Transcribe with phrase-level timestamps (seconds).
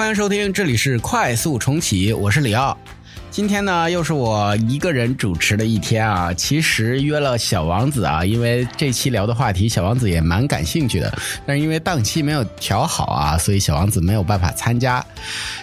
[0.00, 2.74] 欢迎收听，这里是快速重启，我是李奥。
[3.30, 6.32] 今天呢，又是我一个人主持的一天啊。
[6.32, 11.12] 其实约了小王子啊，因为这期聊的话题，小王子也蛮感兴趣的。
[11.44, 15.04] 但是因为档期没有调好啊，所以小王子没有办法参加。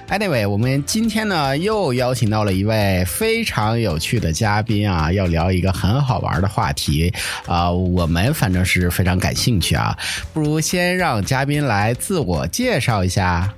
[0.07, 7.11] Anyway，我们今天呢又邀请到了一位非常有趣的嘉宾啊，要聊一个很好玩的话题
[7.47, 7.71] 啊。
[7.71, 9.97] 我们反正是非常感兴趣啊。
[10.31, 13.51] 不如先让嘉宾来自我介绍一下。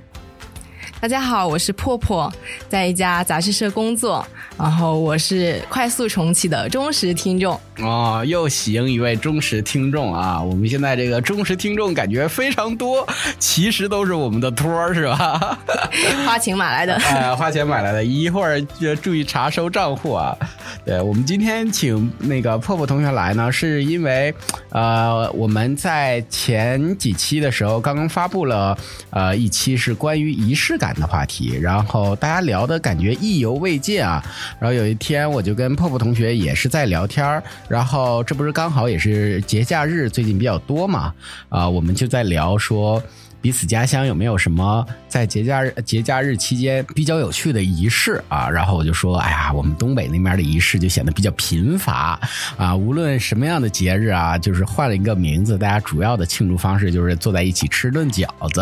[1.00, 2.30] 大家好，我是破破，
[2.68, 4.24] 在一家杂志社工作，
[4.58, 7.58] 然后我是快速重启的忠实听众。
[7.78, 10.38] 哦，又喜迎一位忠实听众啊！
[10.38, 13.08] 我们现在这个忠实听众感觉非常多，
[13.38, 15.58] 其实都是我们的托儿，是吧？
[16.26, 20.36] 花钱买来的， 哎，花钱买来的，一会儿就注意查收账户啊！
[20.84, 24.34] 对我们今天请那个破破同学来呢，是因为
[24.68, 28.76] 呃，我们在前几期的时候刚刚发布了
[29.08, 34.24] 呃一期是关于仪式感的话题，然后大家聊的感觉意犹未尽啊。
[34.58, 37.42] 然后有一天我就跟破破同学也是在聊天儿。
[37.68, 41.12] 然后这不是刚好也是节假日，最近比较多嘛？
[41.48, 43.02] 啊，我们就在聊说。
[43.40, 48.48] 彼此家乡有没有什么在节假日节假日期间比较有趣的仪式啊？
[48.50, 52.20] 然后我就说，哎呀，我们东北那边的仪式就显得比较贫乏
[52.56, 52.76] 啊。
[52.76, 58.60] 无论什么样的节日啊，就是换了一个名字，大家主要的庆祝方式就是坐在一起吃顿饺子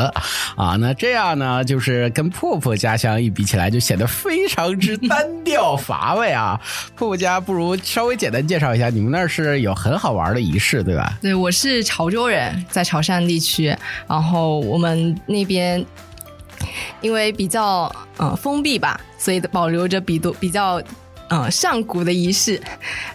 [0.54, 0.76] 啊。
[0.76, 6.58] 那这样呢，就是跟破破家乡一比起来，就显得非常之单调乏味啊。
[6.94, 11.18] 破破家不如稍微简单介绍一下，你们那是有很好玩的仪式，对吧？
[11.20, 13.76] 对，我是潮州人，在潮汕地区，
[14.06, 14.67] 然后。
[14.68, 15.84] 我们那边
[17.00, 20.82] 因为比较呃封闭吧，所以保留着比多比较
[21.28, 22.60] 呃上古的仪式，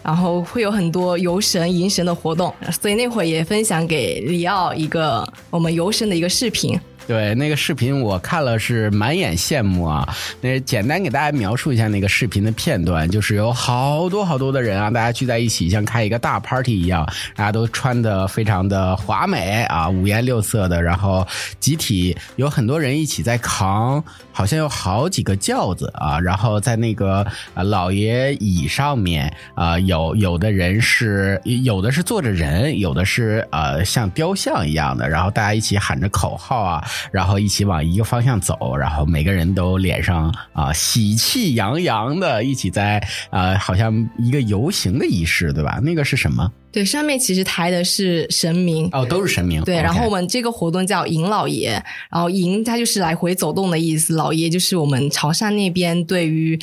[0.02, 6.80] 然后会有很多游神迎神的活动，所以那会儿也分享给里奥一个我们游神的一个视频。
[7.06, 10.08] 对那个视频我看了是满眼羡慕啊！
[10.39, 17.05] 那简单给大家描述一下那个视频的片段，就是有好多好多的人啊，大家聚在一起，像开一个大 party 一样，
[17.36, 21.27] 大家都穿的非常的华美啊，五颜六色的，然后
[21.60, 24.02] 集体有很多人一起在扛，
[24.32, 27.26] 好像有好几个轿子啊，然后在那个
[27.56, 36.82] 老爷椅上面啊，有有的人是有的是坐着人，有的是呃像雕像一样的，然后大家一起喊着口号啊。
[37.11, 45.80] 然后一起往一个方向走，然后每个人都脸上啊喜气洋洋的，一起在啊好像一个游行的仪式，对吧？
[45.83, 46.52] 那个是什么？
[46.71, 49.64] 对，上面其实抬的是神明哦，都是神明。
[49.64, 51.71] 对，然后我们这个活动叫迎老爷，
[52.09, 56.59] 然后迎它就是来回走动的意思，老爷就是我们潮汕那边对于。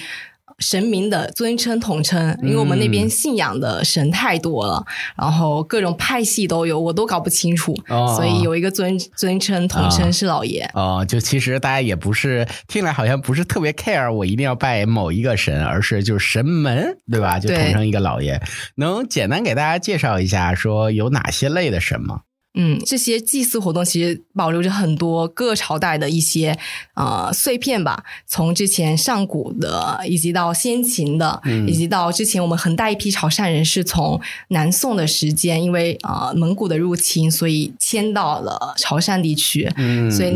[0.60, 4.84] 神明的尊称统称，因为我们那边信仰的神太多了，
[5.16, 7.74] 然后各种派系都有，我都搞不清楚，
[8.16, 10.70] 所以有一个尊尊称统称是老爷。
[10.74, 17.38] 哦，就其实大家也不是听来好像不是特别 care，我一定要拜某一个神，而是就是神门，对吧？
[17.38, 18.40] 就统称一个老爷。
[18.76, 22.20] 能简单给大家介绍一下，说有哪些类的神吗？
[22.54, 26.58] 嗯，这些祭祀活动其实保留着很多各朝代的一些
[26.94, 39.70] 呃碎片吧，从之前上古的，以及到先秦的，以及到之前我们很大一批潮汕人是从南宋的时间，因为呃蒙古的入侵，所以迁到了潮汕地区，
[40.10, 40.34] 所以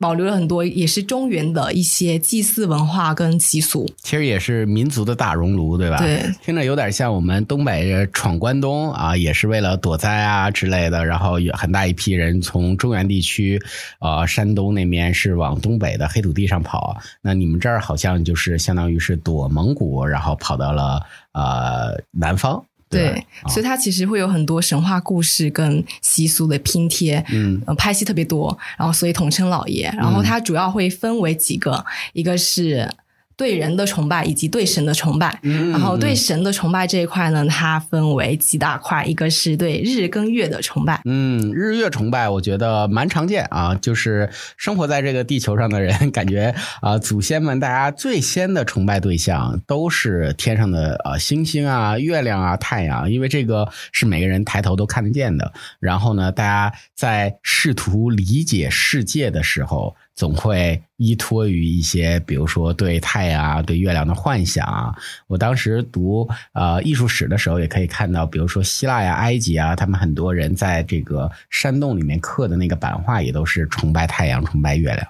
[0.00, 3.88] 保留了很多也是中原的一些祭祀文化跟习俗。
[4.02, 5.98] 其实也是民族的大熔炉，对吧？
[5.98, 11.51] 对，听着有点像我们东北闯关东啊，也是为了躲灾啊之类的，然后有。
[11.52, 13.60] 很大一批人从中原地区，
[14.00, 16.96] 呃，山东那边是往东北的黑土地上跑。
[17.20, 21.00] 那你们这儿好像就是相当于是躲蒙古，然后跑到了
[21.32, 22.64] 呃南方。
[22.88, 29.92] 对，所以它其实会有很多神话故事跟习俗的拼贴，嗯，拍戏特别多，然后所以统称老爷。
[29.96, 32.88] 然后它主要会分为几个，一个是。
[33.36, 41.00] 对人的崇拜以及对神的崇拜，然后对神的崇拜这一块呢，它分为几大块，一个是对日跟月的崇拜。
[41.04, 55.52] 嗯，日月崇拜我觉得蛮常见啊，就是生活在这个地球上的人， 感觉啊，祖先们大家最先的崇拜对象都是天上的啊星星啊、月亮啊、太阳，因为这个是每个人抬头都看得见的。
[55.80, 59.96] 然后呢，大家在试图理解世界的时候。
[60.14, 64.94] 总会依托于一些，比如说对太阳、啊、对月亮的幻想啊。
[65.26, 75.06] 我当时读呃艺术史的时候，也可以看到，比如说希腊呀、埃及啊，他们很多人在这个山洞里面刻的那个版画，也都是崇拜太阳、崇拜月亮。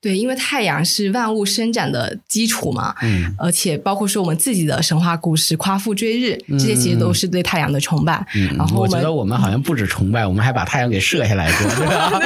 [0.00, 8.26] 对，因为太阳是万物生长的基础嘛，嗯而且包括说我们自己的神话故事、夸父追日，这些其实都是对太阳的崇拜。
[8.34, 12.20] 嗯，然后我我觉得我们好像不止崇拜，我们还把太阳给射下来过 对吧？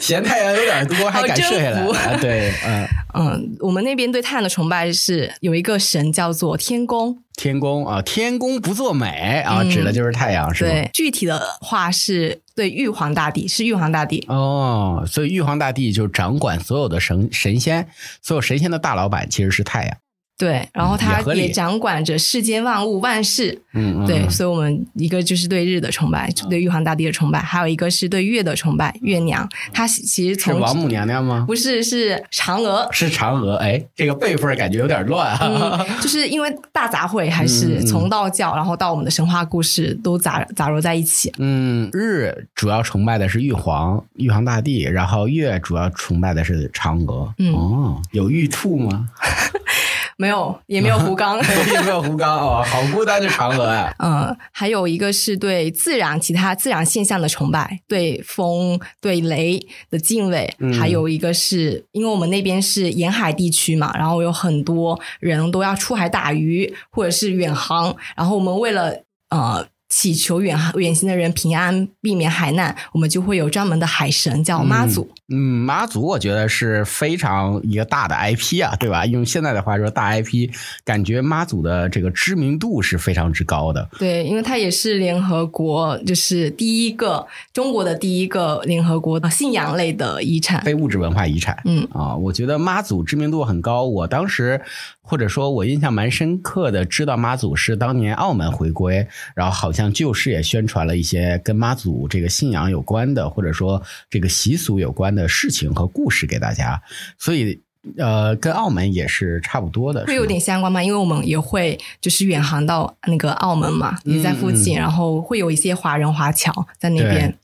[0.00, 2.18] 嫌太阳有点多，还敢射下来啊？
[2.20, 10.70] 对，嗯， 嗯，我们那边对太阳的崇拜是有一个神叫做天公，天公啊，天公不作美啊，嗯指的就是太阳，是吧？
[10.70, 14.24] 对，具体的话是对玉皇大帝，是玉皇大帝。
[14.28, 17.88] 哦，所以玉皇大帝就掌管所有的神神仙，
[18.22, 19.96] 所有神仙的大老板其实是太阳。
[20.36, 23.56] 对，然后他也掌管着世间万物万事。
[23.72, 29.48] 嗯嗯，对，嗯所以我们一个就是对日的崇拜，对玉皇大帝的崇拜，还有一个是对月的崇拜，月娘。
[29.72, 31.44] 她其实从是王母娘娘吗？
[31.46, 33.56] 不是是嫦娥，是嫦娥。
[33.56, 35.38] 哎，这个辈分感觉有点乱啊。
[35.42, 41.32] 嗯，就是因为大杂烩，还是从道教，然后到我们的神话故事都杂杂糅在一起。
[41.38, 47.32] 嗯，日主要崇拜的是玉皇，玉皇大帝，然后月主要崇拜的是嫦娥。
[47.38, 49.08] 嗯哦，有玉兔吗？
[50.16, 51.36] 没有，也没有 胡刚。
[51.38, 52.64] 也没有胡刚哦？
[52.66, 53.94] 好孤单的嫦娥啊！
[53.98, 68.92] 嗯，还有一个是对自然其他自然现象的崇拜，对风、对雷的敬畏，嗯还有一个是因为我们那边是沿海地区嘛，然后有很多人都要出海打鱼或者是远航，然后我们为了
[69.30, 69.66] 呃。
[69.94, 75.08] 祈求远航远行的人平安，避免海难，我们就会有专门的海神叫妈祖。
[75.28, 79.06] 嗯，妈祖我觉得是非常一个大的 IP 啊，对吧？
[79.06, 80.50] 用现在的话说，大 IP，
[80.84, 83.88] 感觉妈祖的这个知名度是非常之高的。
[83.96, 90.60] 对，因为它也是联合国就是第一个中国的第一个联合国信仰类的遗产。
[90.64, 91.56] 非物质文化遗产。
[91.64, 93.84] 嗯啊，我觉得妈祖知名度很高。
[93.84, 94.60] 我当时
[95.06, 99.06] 或者说我印象蛮深刻的，知道妈祖是当年澳门回归，
[99.36, 106.80] 然后好像旧事也宣传了一些跟妈祖这个信仰有关的，或者说这个习俗有关的事情和故事给大家。
[107.18, 107.60] 所以
[107.98, 110.82] 呃，跟澳门也是差不多的，会有点相关吗？
[110.82, 117.36] 因为我们也会就是远航到那个澳门嘛，嗯也在附近，然后会有一些华人华侨在那边。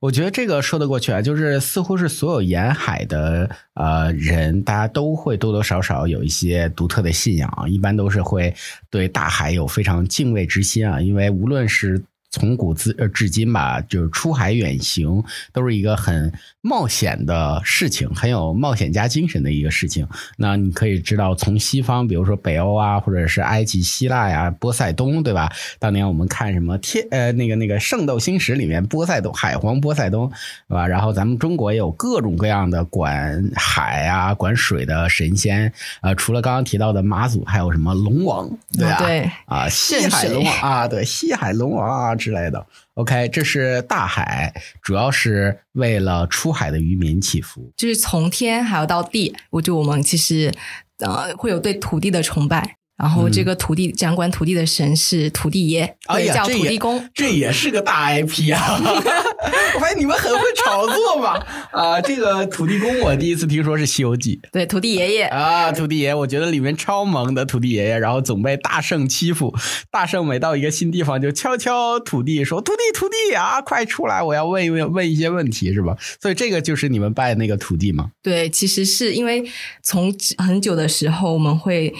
[0.00, 8.54] 我觉得这个说得过去啊，就是似乎是所有沿海的呃人，大家都会多多少少有一些独特的信仰，一般都是会
[8.90, 15.22] 对大海有非常敬畏之心啊，因为无论是从古至呃至今吧，就是出海远行
[15.52, 16.32] 都是一个很
[16.66, 20.08] 冒险的事情，很有冒险家精神的一个事情。
[20.38, 25.52] 那你可以知道，从西方，比如说北欧啊，或者是埃及、希腊呀、波塞冬，对吧？
[25.78, 30.32] 当年我们看什么天呃那个那个《圣斗星矢》里面波塞冬海皇波塞冬，
[30.66, 30.88] 对吧？
[30.88, 35.70] 然后咱们中国也有各种各样的管海啊、管水的神仙，
[36.00, 42.66] 呃，除了刚刚提到的妈祖，还有什么龙王，对啊，对啊，西海龙王啊，对，西海龙王啊之类的。
[42.94, 47.72] OK，这是大海，主要是为了出海的渔民祈福。
[47.76, 50.52] 就是从天还要到地，我就我们其实
[50.98, 52.76] 呃会有对土地的崇拜。
[52.96, 57.04] 然后这个土地掌管土地的神是土地爷，哎呀，叫土地公。
[57.12, 58.78] 这也是个大 IP 啊！
[59.74, 61.34] 我发现你们很会炒作嘛。
[61.72, 65.26] 啊，这个土地公我第一次听说是《西游记对，土地爷爷》。
[65.30, 69.52] 啊，土地爷，我觉得里面超萌的土地爷爷，然后总被大圣欺负。
[69.90, 78.12] 大圣每到一个新地方就敲敲土地，说：“土地，土地啊，快出来，我要问一问问一些问题，是吧？”所以这个就是你们拜那个土地吗？
[78.22, 79.44] 对，其实是因为
[79.82, 81.92] 从很久的时候，我们会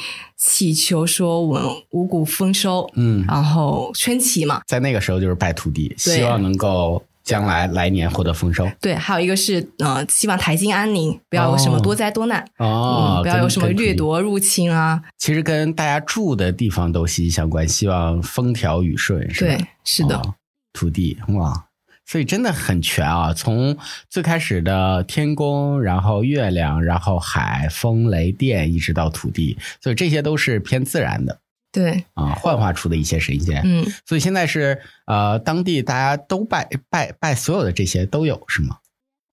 [0.46, 4.60] 祈求说我们五谷丰收，嗯，然后春祈嘛。
[4.66, 8.68] 在那个时候就是拜土地，希望能够将来来年获得丰收。
[8.78, 13.94] 对，还有一个是呃，希望台京安宁，不要有什么多灾多难，哦，嗯，不要有什么掠。
[13.94, 15.02] 夺入侵啊。
[15.16, 19.56] 其实跟大家住的地方都息息相关，希望风调雨顺，是吧？
[19.56, 20.16] 对，是的。
[20.18, 20.34] 哦
[20.76, 21.66] 土地哇，
[22.06, 23.32] 所以真的很全啊！
[23.32, 23.76] 从
[24.10, 31.40] 最开始的天宫，然后月亮，然后海、风、雷电，一直到土地，所以这些都是偏自然的
[31.72, 33.62] 对，啊，幻化出的一些神仙。
[33.64, 38.76] 嗯，所以现在是呃，当地大家都拜拜拜，所有的这些都有是吗？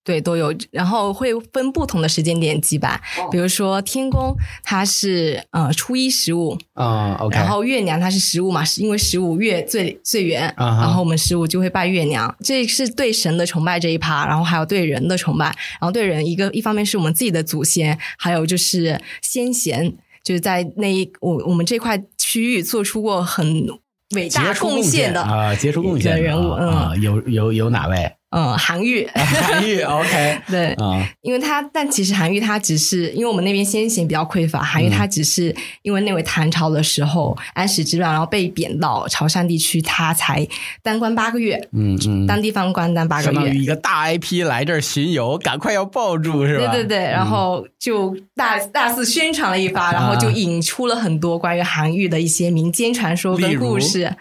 [0.04, 3.28] 对，都有，然后会分不同的时间点祭拜，哦。
[3.30, 19.94] 比如说天公，它是呃初一十五，嗯，OK，然后月娘它是十五嘛，是因为十五月最最圆，啊然后我们十五就会拜月娘，这是对神的崇拜这一趴，然后还有对人的崇拜，然后对人一个一方面是我们自己的祖先，还有就是先贤，
[20.24, 23.68] 就是在那一我我们这块区域做出过很
[24.16, 28.12] 伟大贡献的啊，杰出贡献的的人物嗯，啊有有有哪位？
[28.32, 40.46] 嗯，韩愈，韩愈，OK， 对，啊，因为他，但其实韩愈他只是因为我们那边先贤比较匮乏，韩愈他只是因为那位唐朝的时候安史之乱，然后被贬到潮汕地区，他才
[40.82, 43.62] 当官八个月，嗯嗯，当地方官当八个相当于月。
[43.62, 46.72] 一个大 IP 来这儿巡游，赶快要抱住是吧？
[46.72, 54.16] 对对对，然后就大大肆宣传了一发，然后就引出了很多关于韩愈的一些民间传说跟故事，啊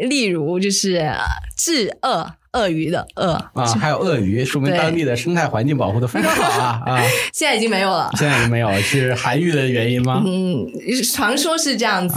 [0.00, 1.16] 例如就是呃
[1.56, 7.02] 治鳄鳄鱼的鳄，啊，还有鳄鱼，说明对当地的生态环境保护的非常好啊 啊！
[7.32, 8.10] 现在已经没有了。
[8.14, 10.22] 现在已经没有，是韩愈的原因吗？
[10.26, 10.66] 嗯，
[11.12, 12.16] 传说是这样子，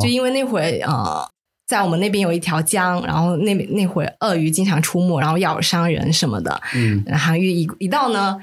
[0.00, 1.28] 就因为那会呃，
[1.66, 6.60] 在我们那边有一条江，然后那那会鳄鱼经常出没，然后咬伤人什么的。
[6.74, 8.36] 嗯韩愈一一到呢，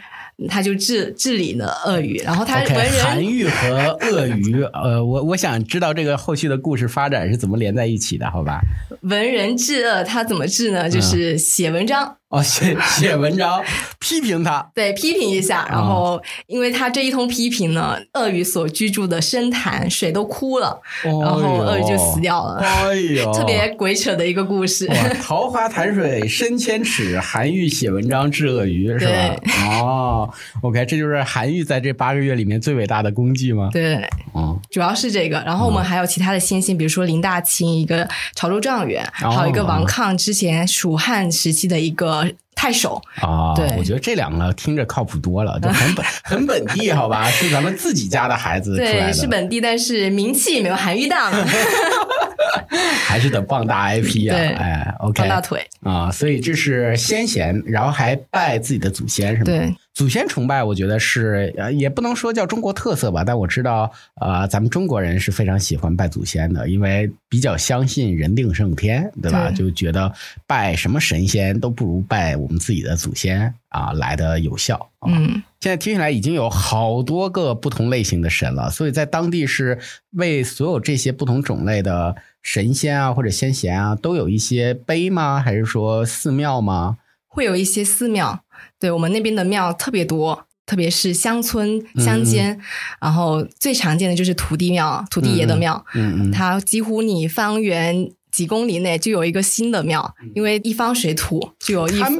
[0.47, 8.61] 他就治治理了鳄鱼，然后他文人韩愈和鳄鱼，呃，我我想知道这个后续的故事发展是怎么连在一起的，好吧？
[9.01, 10.89] 文人治恶，他怎么治呢？
[10.89, 12.17] 就是写文章。
[12.31, 13.61] 哦，写写文章
[13.99, 24.87] 批评他， 对，批评一下，然啊后因为他这一通批评呢，鳄鱼所居住的深潭水都枯了，然后鳄鱼就死掉了，哎呦，特别鬼扯的一个故事。
[25.21, 29.35] 桃花潭水深千尺，韩愈写文章治鳄鱼，是吧？
[29.81, 30.29] 哦
[30.61, 33.69] ，OK，这就是韩愈在这八个月里面最伟大的功绩吗？
[33.73, 33.95] 对，
[34.31, 42.20] 哦，主要是这个，然后我们还有其他的先贤，比如说林大清，一个潮州状元，哦还有一个王抗，之前蜀汉时期的一个
[42.55, 43.01] 太守。
[43.21, 47.29] 啊，对我觉得这两个听着靠谱多了，就很本 很本地，好吧？
[47.31, 51.45] 是咱们自己家的孩子出来对，的，是本地，但是名气没有韩愈大嘛，
[53.05, 54.35] 还是得傍大 IP 啊！
[54.35, 55.65] 对哎，OK 傍大腿。
[55.83, 59.45] 啊，所以这是先贤，然后还拜自己的祖先，是吗？
[59.45, 69.49] 对，祖先崇拜，我觉得是呃，也不能说叫中国特色吧，但我知道，呃，咱们中国人是非常喜欢拜祖先的，因为比较相信人定胜天，对吧？
[69.49, 70.11] 对就觉得
[70.47, 74.75] 拜什么神仙都不如拜我们自己的祖先啊来的有效。
[74.99, 79.77] 啊、嗯，现在听起来已经有好多个不同类型的神了，所以在当地是
[80.11, 85.41] 为所有这些不同种类的神仙啊或者先贤啊都有一些碑吗？
[85.41, 86.97] 还是说寺庙吗？
[87.27, 88.43] 会有一些寺庙，
[88.81, 90.45] 对我们那边的庙特别多。
[90.63, 92.57] 特别是乡村乡间，
[93.01, 102.11] 然后最常见的就是土地庙、土地爷的庙，嗯嗯，它几乎你方圆几公里内就有一个新的庙，因为一方水土就有一方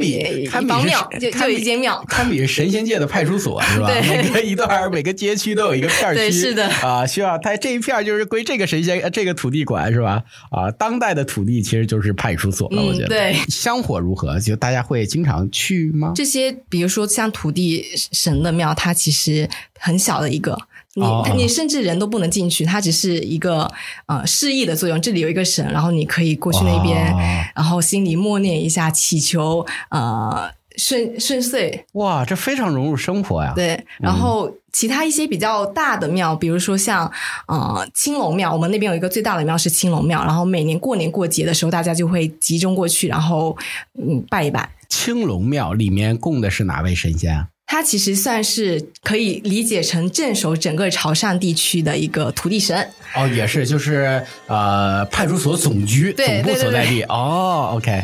[0.83, 2.03] 庙，就就有一间庙。
[2.07, 3.87] 堪比是神仙界的派出所是吧？
[3.87, 10.21] 对每个一段每个街区都有一个片区，对是的啊，需要它这一片儿就是归这个神仙呃这个土地管是吧？
[10.51, 13.07] 啊，当代的土地其实就是派出所了，嗯我觉得。
[13.07, 14.39] 对香火如何？
[14.39, 16.11] 就大家会经常去吗？
[16.15, 19.49] 这些比如说像土地神的庙，它其实
[19.79, 20.57] 很小的一个。
[20.95, 21.05] 你
[21.35, 23.71] 你甚至人都不能进去，它只是一个
[24.07, 25.01] 呃示意的作用。
[25.01, 27.17] 这里有一个神，然后你可以过去那边，哦
[27.55, 31.85] 然后心里默念一下，祈求呃顺顺遂。
[31.93, 33.53] 哇，这非常融入生活呀。
[33.55, 37.09] 对，然后其他一些比较大的庙，比如说像
[37.47, 43.57] 呃青龙庙，我们那边有一个最大的庙是青龙庙，然后每年过年过节的时候，大家就会集中过去，然后
[43.97, 44.69] 嗯拜一拜。
[44.89, 47.47] 青龙庙里面供的是哪位神仙啊？
[47.71, 52.77] 它其实算是可以理解成镇守整个潮汕地区的一个土地神。
[53.15, 57.01] 哦，也是，就是呃，派出所总局对总部所在地。
[57.03, 58.03] 哦，OK，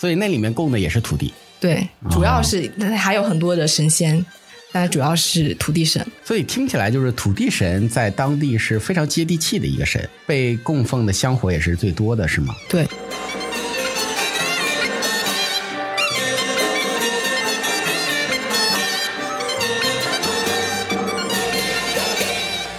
[0.00, 1.32] 所以那里面供的也是土地。
[1.60, 2.68] 对，主要是
[2.98, 4.26] 还有很多的神仙，
[4.72, 6.04] 但主要是土地神。
[6.24, 12.52] 所以听起来就是土地神在当地是非常接地气的一个神，被供奉的香火也是最多的，是吗？
[12.68, 12.84] 对，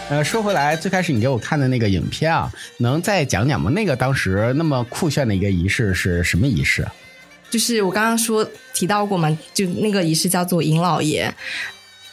[0.08, 3.72] 呃，说回来，最开始你给我看的那个影片啊，能再讲讲吗？
[3.72, 6.94] 那个当时那么酷炫的一个仪式是什么仪式啊？
[7.50, 11.34] 就是我刚刚说提到过嘛，就那个仪式叫做迎老爷。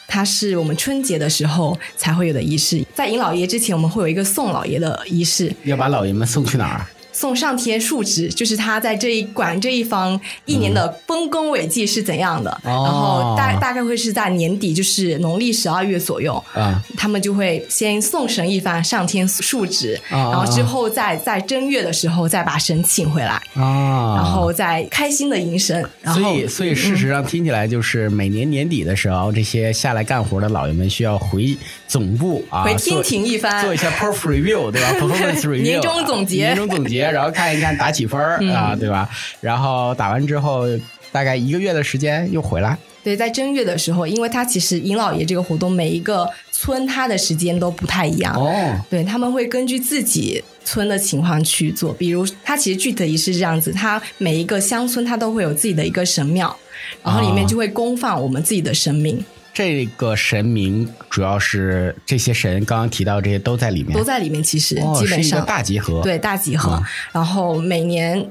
[0.07, 6.85] 它是我们春节的时候才会有的仪式，在迎老爷之前，我们会有一个送老爷的仪式，要把老爷们送去哪儿？
[7.13, 12.83] 送上天述职，就是他在这一管这一方一年的丰功伟绩是怎样的，哦。
[12.83, 16.83] 然后大大概会是在年底，就是农历十二月左右，啊。
[16.97, 20.31] 他们就会先送神一番上天述职，啊。
[20.31, 24.15] 然后之后再在正月的时候再把神请回来，啊！
[24.15, 31.55] 然后再开心的迎神，然后所以，所以事实上听起来就是每年年底的时候，这些下来干活的老爷们需要回
[31.87, 33.63] 总部啊，回天庭一番。
[33.63, 34.93] 做一下 perf review，对吧？
[34.99, 36.45] performance review，年终总结。
[36.45, 39.09] 年终总结，然后看一看打几分儿、嗯啊，对吧？
[39.41, 40.65] 然后打完之后。
[41.13, 42.75] 大概一个月的时间又回来。
[43.03, 48.33] 对，在正月的时候，因为它其实尹老爷这个活动，每一个村它的时间都不太一样。
[48.33, 51.93] 哦，对，他们会根据自己村的情况去做。
[51.93, 56.57] 比如，它其实具体是这样子，它每一个乡村它都会有自己的一个神庙，
[57.03, 59.23] 然后里面就会供放我们自己的神明。
[59.53, 64.41] 这个神明主要是这些神，刚刚提到这些都在里面，都在里面。
[64.41, 66.01] 其实哦基本上、大集合。
[66.01, 66.71] 对大集合。
[66.73, 68.27] 嗯然后每年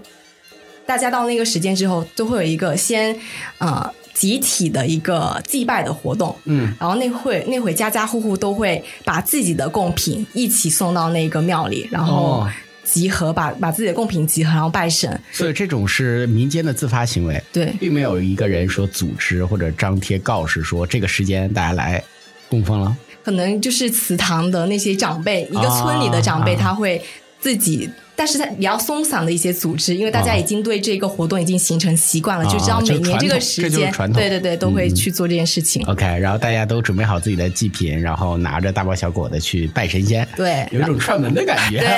[0.85, 3.17] 大家到那个时间之后，都会有一个先
[3.59, 6.37] 呃集体的一个祭拜的活动。
[6.45, 12.51] 嗯，然后那会那会家家户户都会把自己的贡品一起送到那个庙里，然后哦
[12.85, 15.21] 集合把把自己的贡品集合，然后拜神。
[15.33, 22.03] 所以这种是民间的自发行为，对并没有一个人说组织或者张贴告示说这个时间大家来
[22.49, 22.97] 供奉了。
[23.25, 27.01] 可能就是祠堂的那些长辈，一个村里的长辈，啊他会
[27.43, 27.91] 自己。
[28.15, 35.85] 但是它比较松散的一些组织，因为大家啊已经对这个活动已经形成习惯了，啊就知道每年这个时间，对对对，都会嗯去做这件事情。
[35.87, 41.79] OK，然后大家都准备好自己的祭品，然后拿着大包小裹的去拜神仙，对，有一种串门的感觉。
[41.81, 41.89] 对，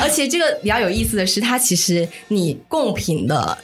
[0.00, 3.56] 而且这个比较有意思的是，它其实你贡品的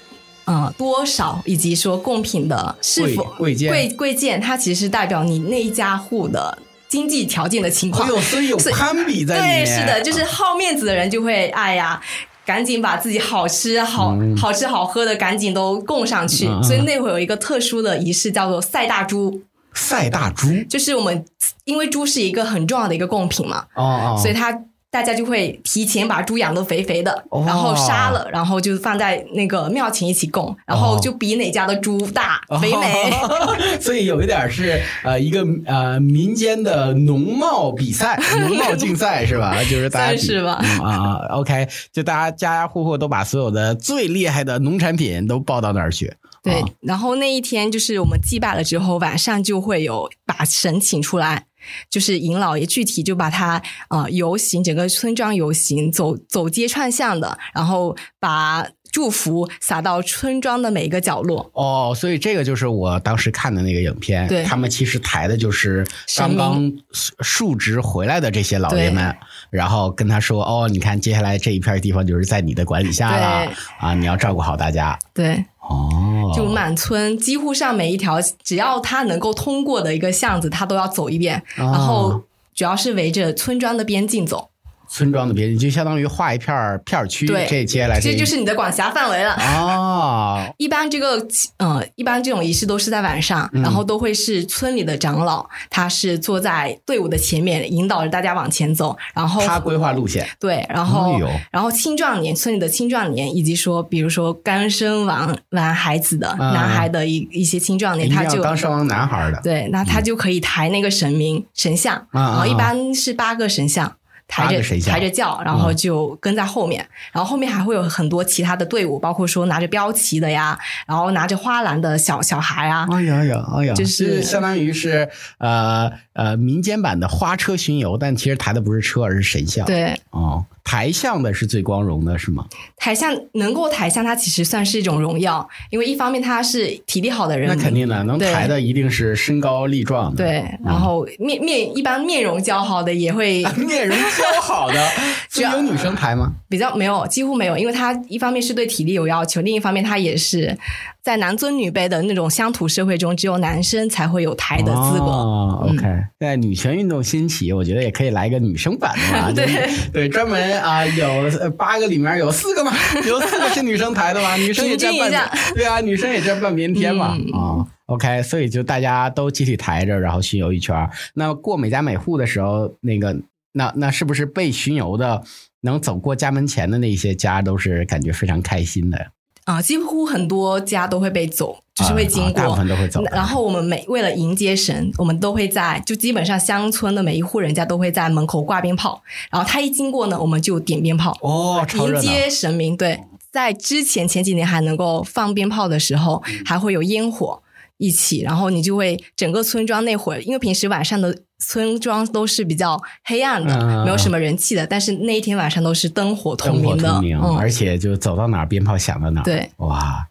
[0.45, 6.57] 呃多少，以及说贡品的是否贵贵贱贵贵贱，它其实是代表你那一家户的
[6.95, 8.07] 经济条件的情况。
[8.07, 9.67] 哎呦，所以有攀比在里面。
[9.67, 12.01] 对，是的，就是好面子的人就会，哎呀。
[12.47, 19.41] 赶紧把自己好吃好、嗯好吃好喝的赶紧都供上去，所以那会有一个特殊的仪式，叫做赛大猪，
[19.73, 20.47] 赛大猪。
[20.69, 21.25] 就是我们
[21.65, 24.53] 因为猪是一个很重要的一个贡品嘛，哦哦，所以他
[24.95, 33.11] 大家就会提前把猪养的肥肥的，哦然后杀了，然后就放在那个庙前一起供，然后就比哪家的猪大、肥美。
[33.11, 39.57] 哦 所以有一点是呃一个呃民间的农贸比赛、 农贸竞赛是吧？
[39.69, 46.15] 就是大家是吧嗯啊啊，OK，就大家家家户户都把所有的最厉害的农产品都抱到那儿去。
[46.41, 51.47] 对啊，然后那一天就是我们祭拜了之后，晚上就会有把神请出来。
[51.91, 61.51] 就是尹老爷，具体就把他啊游行整个村庄游行，走走街串巷的，然后把祝福撒到村庄的每一个角落。
[61.53, 65.85] 哦，所以这个就是我当时看的那个影片，对他们其实抬的就是
[66.17, 66.73] 刚刚
[67.19, 69.13] 述职回来的这些老爷们，
[69.51, 74.97] 然后跟他说：“哦，你看接下来这一片地方就是在你的管理下了啊，你要照顾好大家。
[75.13, 81.43] 对，”哦，就满村几乎上每一条，只要他能够通过的一个巷子，他都要走一遍。
[81.59, 82.23] 哦然后
[82.55, 84.51] 主要是围着村庄的边境走，
[84.95, 89.35] 村庄的别人就相当于画一片儿片儿区，对这接下来这就是你的管辖范围了。
[89.59, 93.61] 哦， 一般这个呃，一般这种仪式都是在晚上，嗯。
[93.61, 98.97] 然后都会是村里的长老，他是坐在队伍的前面，引导着大家往前走。
[99.13, 101.19] 然后他规划路线，对，然后、
[101.51, 106.53] 然后青壮年，村里的青壮年，以及说比如说刚生完完孩子的、嗯。
[106.55, 113.97] 男孩的一一些青壮年，他就刚生完男孩的，对，那他就可以抬那个神明神像，嗯然后一嗯般是八个神像。
[114.27, 115.77] 抬着抬着轿，然后嗯。
[115.77, 125.09] 就跟在后面，然后后面还会有很多其他的队伍，包括说拿着标旗的呀，然后拿着花篮的小小孩啊，哎呀呀，哎呀，就是相当于是
[125.39, 132.47] 呃呃民间版的花车巡游，但其实抬的不是车，而是神像。，对，哦，抬相的是最光荣的，是吗？
[132.77, 140.25] 抬相能够抬相，它其实算是一种荣耀，因为一方面他是体力好的人，那肯定的，能抬的一定是身高力壮的。
[140.25, 144.89] 对，然后面面一般面容姣好的也会 面容姣好的，
[145.31, 146.33] 主要所以有女生抬吗？
[146.49, 150.57] 比较没有，几乎没有，因为他一方面是对体力有要求，另一方面他也是
[151.05, 155.05] 在男尊女卑的那种乡土社会中，只有男生才会有抬的资格。
[155.05, 155.83] 哦、嗯 OK，
[156.19, 159.31] 现在女权运动兴起，我觉得也可以来一个女生版的嘛。
[159.37, 161.07] 对就是对，专门啊，有
[161.39, 162.73] 呃八个里面有四个嘛，
[163.07, 167.09] 有四个是女生抬的嘛，女生也占半对啊，女生也占半边天嘛。
[167.09, 170.89] 啊、嗯 OK，所以就大家都集体抬着，然后巡游一圈。
[171.13, 173.15] 那过每家每户的时候，那个
[173.53, 175.23] 那那是不是被巡游的
[175.61, 179.09] 能走过家门前的那些家，都是感觉非常开心的？
[179.45, 182.43] 啊，几乎很多家都会被走，就是会经过。
[182.43, 183.03] 啊大部分都会走。
[183.13, 191.65] 然后我们每为了迎接神，我们都会在就基本上乡村的每一户人家都会在门口挂鞭炮，然后他一经过呢，我们就点鞭炮哦。
[191.75, 192.75] 迎接神明。
[192.75, 197.41] 对，在之前前几年还能够放鞭炮的时候，嗯还会有烟火
[197.79, 207.01] 一起，然后你就会整个村庄那会儿，因为平时晚上的村庄都是比较黑暗的，嗯没有什么人气的，但是那一天晚上都是灯火通明的，
[207.39, 209.25] 而且就走到哪儿鞭炮响到哪儿。
[209.25, 210.07] 对，哇，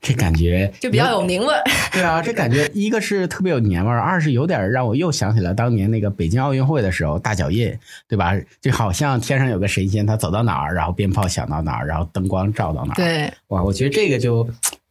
[0.00, 1.62] 这感觉 就比较有年味儿。
[1.90, 7.74] 对啊，这感觉一个是特别有年味儿，二是有点让我又想起了当年那个北京奥运会的时候大脚印，
[8.06, 8.32] 对吧？
[8.60, 14.46] 就好像天上有个神仙，他走到哪儿，然后鞭炮响到哪儿，然后灯光照到哪儿。，对，哇，我觉得这个就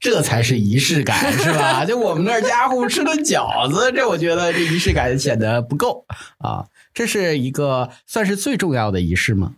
[0.06, 1.84] 这才是仪式感，是吧？
[1.84, 6.06] 就我们那儿家伙吃顿饺子，这我觉得这仪式感显得不够
[6.38, 6.64] 啊。
[6.94, 9.54] 这是一个算是最重要的仪式吗？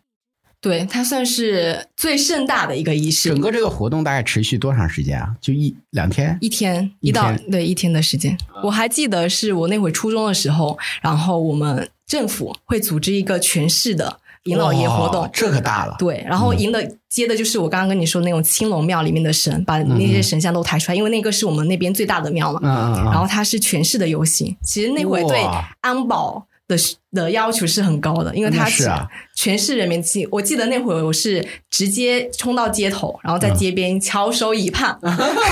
[0.61, 3.27] 对，它算是最盛大的一个仪式。
[3.27, 5.35] 整个这个活动大概持续多长时间啊？
[5.41, 6.37] 就一两天？
[6.39, 8.37] 一天，一一到天对一天的时间。
[8.63, 15.29] 我还记得是我那会初中的时候，然后我们政府会组织一个全市的迎老爷活动哇。
[15.31, 15.95] 这可大了。
[15.99, 22.59] 对，然后迎的接的就是我刚刚跟你说那种青龙庙里面的神，把那些神像都抬出来，因为那个是我们那边最大的庙嘛。
[22.63, 23.05] 嗯嗯嗯。
[23.05, 25.45] 然后它是全市的游行，其实那会对
[25.81, 26.75] 安保的
[27.13, 30.27] 的要求是很高的，因为它是啊全市人民记。
[30.31, 34.99] 我记得那会儿我是直接冲到街头，然后在街边翘首以盼，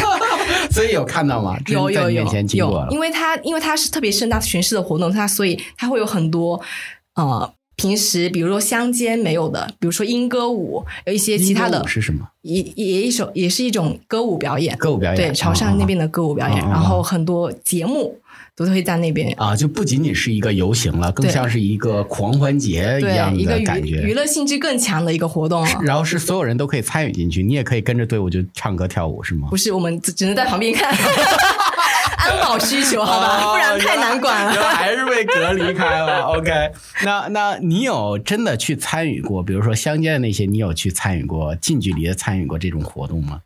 [0.72, 1.58] 所以有看到吗？
[1.66, 2.26] 真有有有。
[2.54, 6.62] 有因为它因为它是特别盛大全市的活动，它所以它会有很多
[7.16, 7.54] 呃。
[7.76, 12.28] 平时比如说乡间没有的，比如说莺歌舞，有一些其他的是什么？
[12.42, 15.18] 也也一首也是一种歌舞表演，歌舞表演。
[15.18, 18.20] 对潮汕那边的歌舞表演，然后很多节目
[18.56, 24.02] 都会在那边，啊，就不仅仅是一个游行了，更像是一个狂欢节一对样一个娱的感觉。
[24.04, 25.68] 娱乐性质更强的一个活动了。
[25.82, 29.58] 然后是所有人都可以参与进去，你也可以跟着队伍就唱歌跳舞，是吗不？
[29.58, 30.96] 是，我们只只能在旁边看，
[32.26, 34.70] 安保需求好吧，哦不然太难管了。
[34.70, 36.24] 还是被隔离开了。
[36.34, 36.72] OK，
[37.04, 43.42] 那那你有真的去参与过，比如说乡间的那些，你有去参与过，近距离的参与过这种活动吗？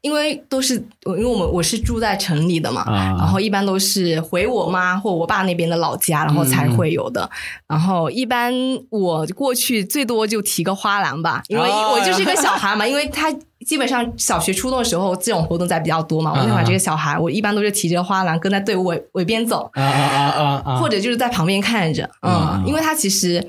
[0.00, 0.74] 因为都是
[1.06, 7.28] 因为我们我是住在城里的嘛，啊然后一般都是回我妈或我爸那边的老家，然后才会有的。
[7.66, 8.52] 然后一般
[8.90, 13.34] 我过去最多就提个花篮吧，因为哦我就是一个小孩嘛，因为他。
[13.66, 16.32] 基本上小学、初中的时候，这种活动在比较多嘛。
[16.32, 20.76] 我那会儿这个小孩，我一般都是提着花篮跟在队伍尾尾边走，啊啊啊啊啊！
[20.78, 23.46] 或者就是在旁边看着，嗯嗯，因为他其实，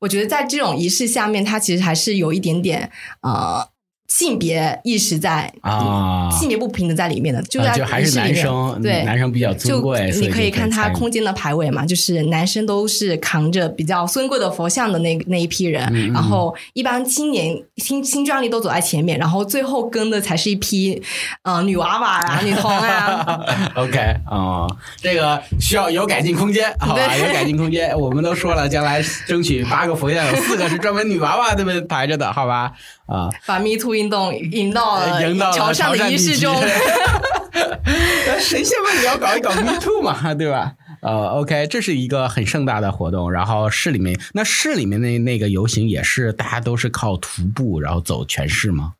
[0.00, 2.90] 我觉得在这种仪式下面，他其实还是有一点点
[3.22, 3.64] 呃
[4.14, 21.02] 性别意识在啊性别不平等在里面的，就在啊就还是男生，对男生比较尊贵，你可以看他空间的排位嘛，就是男生都是扛着比较尊贵的佛像的那那一批人，然后一般青年新新壮力都走在前面，然后最后跟的才是一批
[21.42, 24.68] 呃女娃娃啊、女童啊，OK 啊、
[25.02, 27.16] 这个需要有改进空间，好吧？
[27.16, 27.98] 有改进空间。
[27.98, 32.70] 我们都说了，将来争取八个佛像有四个是专门女娃娃这么排着的，好吧？
[33.06, 36.54] 啊、把 Me Too 运动引到了赢到了潮汕的仪式中。
[38.26, 40.72] 那神仙们你要搞一搞 Me Too 嘛， 对吧？
[41.02, 43.30] 呃，OK，这是一个很盛大的活动。
[43.30, 48.94] 然后市里面，那市里面那那个游行也是大家都是靠徒步，然后走全市吗？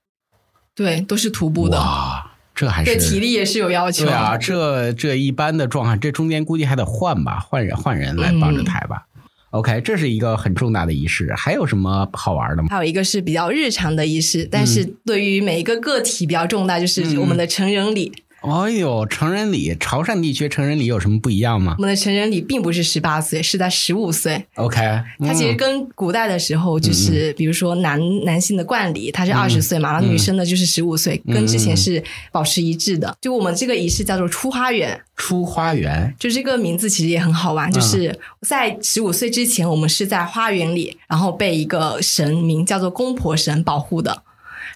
[0.74, 4.04] 对，都是徒步的，哇，这还是对体力也是有要求。
[4.04, 9.06] 对啊，这这一般的状况，这中间估计还得换吧，换人换人来帮着抬吧。
[9.54, 11.32] OK，这是一个很重大的仪式。
[11.36, 12.68] 还有什么好玩的吗？
[12.70, 18.12] 还有一个是比较日常的仪式，但是对于每一个个体比较重大，就是我们的成人礼。
[18.44, 24.44] 哎呦，成人礼，潮汕地区成人礼有什么不一样吗我们的成人礼并不是十八岁，是在十五岁。
[24.56, 24.80] ？OK，
[25.20, 33.16] 它其实跟古代的时候，就是比如说男男性的冠礼，他是二十岁嘛，然后女生的就是十五岁，跟之前是保持一致的。
[33.20, 44.22] 就我们这个仪式叫做出花园，出花园就这个名字其实也很好玩，就是在十五岁之前，我们是在花园里，然后被一个神明叫做公婆神保护的。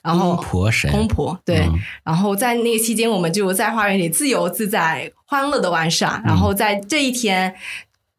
[0.03, 1.75] 然后公婆神公婆对，嗯
[2.05, 6.21] 然后在那个期间，我们就在花园里自由自在、欢乐的玩耍。
[6.25, 7.55] 然后在这一天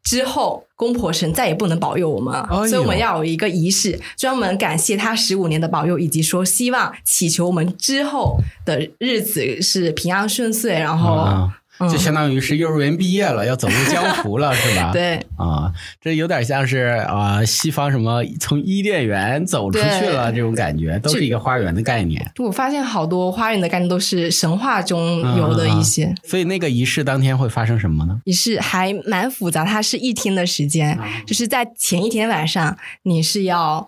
[0.02, 11.48] 之后，公婆神再也不能保佑我们了，哎所以我们要有一个仪式，专门感谢他十五年的保佑，以及说希望祈求我们之后的日子是平安顺遂，然后、
[11.88, 14.92] 就相当于是幼儿园毕业了，要走入江湖了， 是吧？。
[14.92, 15.16] 对。
[15.36, 22.30] 啊，这有点像是啊、西方什么从伊甸园走出去了这种感觉，都是一个花园的概念。
[22.38, 28.20] 我发现好多花园的概念都是神话中有的一些，所以那个仪式当天会发生什么呢？
[28.24, 29.64] 仪式还蛮复杂。
[29.64, 33.86] 它是一天的时间，就是在前一天晚上，你是要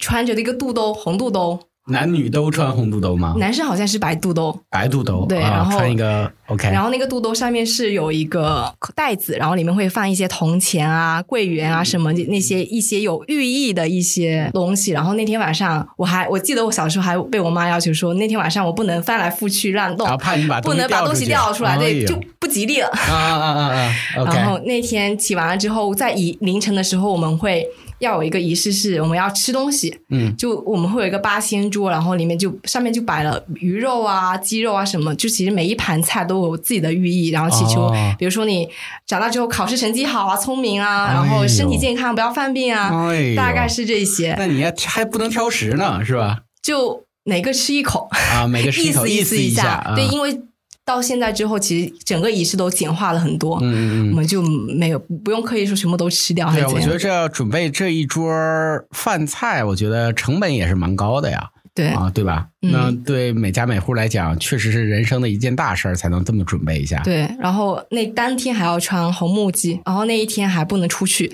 [0.00, 3.34] 穿着那个肚兜红肚兜，男女都穿红肚兜吗？
[3.38, 14.92] 男生好像是白肚兜，白肚兜，啊对然后穿一个 OK，然后那个肚兜上面是有一个袋子，然后里面会放一些铜钱啊、桂圆啊什么的那些一些有寓意的一些东西。
[14.92, 22.88] 然后那天晚上，我还我记得我小时候还被我妈要求说，那天晚上我不能翻来覆去乱动然后，怕你把不能把东西掉出来，对，就不吉利了。
[22.88, 23.60] 啊啊啊
[24.16, 27.66] 啊然后那天起完了之后，在以凌晨的时候，我们会
[27.98, 29.96] 要有一个仪式，是我们要吃东西。
[30.10, 38.68] 嗯，就我们会有一个八仙桌，然后里面就上面就摆了鱼肉啊、鸡肉啊什么，就其实每一盘菜都有自己的寓意，然后祈求，哦比如说你
[39.06, 44.34] 长大之后考试成绩好啊、聪明啊，哎然后身体健康，不要犯病啊，哎大概是这些。
[44.38, 46.40] 那你还还不能挑食呢，是吧？
[46.62, 49.92] 就每个吃一口啊，每个吃一口， 意思一下。
[49.94, 50.40] 对，因为
[50.84, 56.52] 到现在之后，其实整个仪式都简化了很多，嗯嗯嗯，我们就没有不用刻意说全部都吃掉。
[56.52, 58.32] 对，我觉得这要准备这一桌
[58.90, 61.50] 饭菜，我觉得成本也是蛮高的呀。
[61.74, 62.48] 对啊，对吧？
[62.60, 67.00] 那对每家每户来讲，确实是人生的一件大事儿，才能这么准备一下。
[67.02, 71.32] 对，然后那当天还要穿红木屐，然后那一天还不能出去，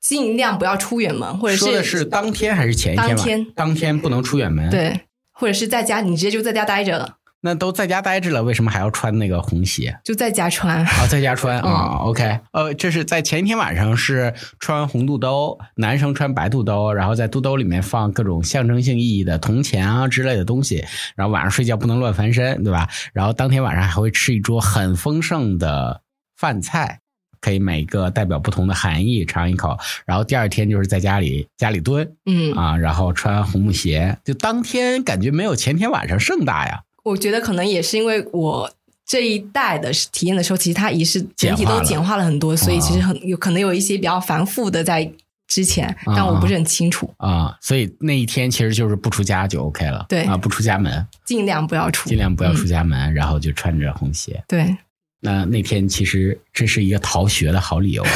[0.00, 3.08] 尽量不要出远门，或者是说的是当天还是前一天？
[3.08, 4.68] 当天，当天不能出远门。
[4.68, 7.16] 对，或者是在家，你直接就在家待着了。
[7.40, 9.96] 那都在家待着了，为什么还要穿那个红鞋？
[10.04, 11.98] 就在家穿啊，在家穿 啊。
[12.00, 22.88] OK，呃，这是在前一天晚上是穿红肚兜，男生穿白肚兜，然后在肚兜里面放各种象征性意义的铜钱啊之类的东西，然后晚上睡觉不能乱翻身，对吧？
[23.12, 26.02] 然后当天晚上还会吃一桌很丰盛的
[26.36, 26.98] 饭菜，
[27.40, 29.78] 可以每个代表不同的含义，尝一口。
[30.04, 36.80] 然后第二天就是在家里家里蹲，嗯啊，然后穿红木鞋，就当天感觉没有前天晚上盛大呀。
[37.08, 38.70] 我觉得可能也是因为我
[39.06, 45.10] 这一代的体验的时候，其实它仪式整体都简化了很多，所以其实很有可能有一些比较繁复的在
[45.46, 47.56] 之前，但我不是很清楚啊。
[47.60, 54.44] 所以那一天其实就是不出家就 OK 了，对啊，不出家门，尽量不要出，尽量不要出家门，然后就穿着红鞋。
[54.46, 54.76] 对，
[55.20, 58.04] 那那天其实这是一个逃学的好理由。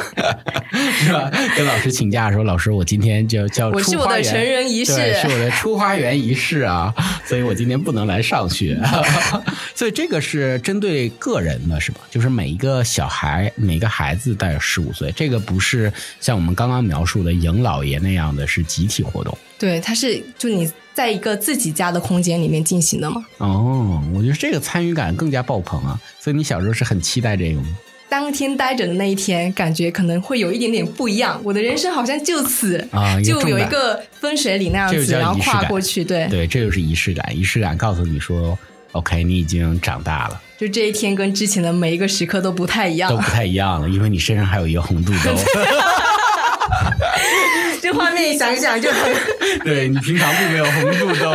[1.02, 1.30] 是吧？
[1.56, 6.92] 跟老师请假说，老师，我今天就叫 我是我的成人仪式，是我的出花园仪式啊，
[7.24, 8.80] 所以我今天不能来上学。
[9.74, 12.00] 所以这个是针对个人的，是吧？
[12.10, 19.36] 就是每一个小孩，每个孩子大约十五岁，这个不是像我们刚刚描述的迎老爷那样的是集体活动。
[19.58, 23.24] 对，它是就你在一个自己家的空间里面进行的嘛。
[23.38, 26.00] 哦，我觉得这个参与感更加爆棚啊！
[26.18, 27.68] 所以你小时候是很期待这个吗？
[28.10, 31.40] 当天待着的那一天，感觉可能会有一点点不一样。
[31.44, 36.02] 我的人生好像就此啊，就有一个分水岭那样子，然后跨过去。
[36.02, 37.24] 对对，这就是仪式感。
[37.34, 38.58] 仪式感告诉你说
[38.92, 40.40] ，OK，你已经长大了。
[40.58, 45.30] 就这一天跟之前的每一个时刻都不太一样，都不太一样了，因为你身上还有一个红肚兜。
[47.80, 49.14] 这画面一想想就很
[49.64, 51.30] 对你平常并没有红肚兜。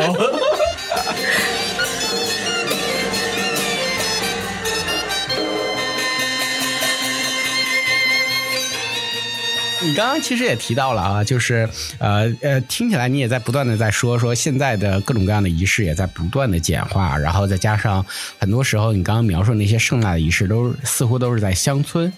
[9.85, 11.69] 你刚刚其实也提到了啊，就是
[11.99, 18.03] 呃呃，听起来你也在不断的在说说现在的各种各样的仪式也在不断的简化，然后再加上
[18.39, 22.11] 很多时候你刚刚描述那些盛大的仪式都似乎都是在乡村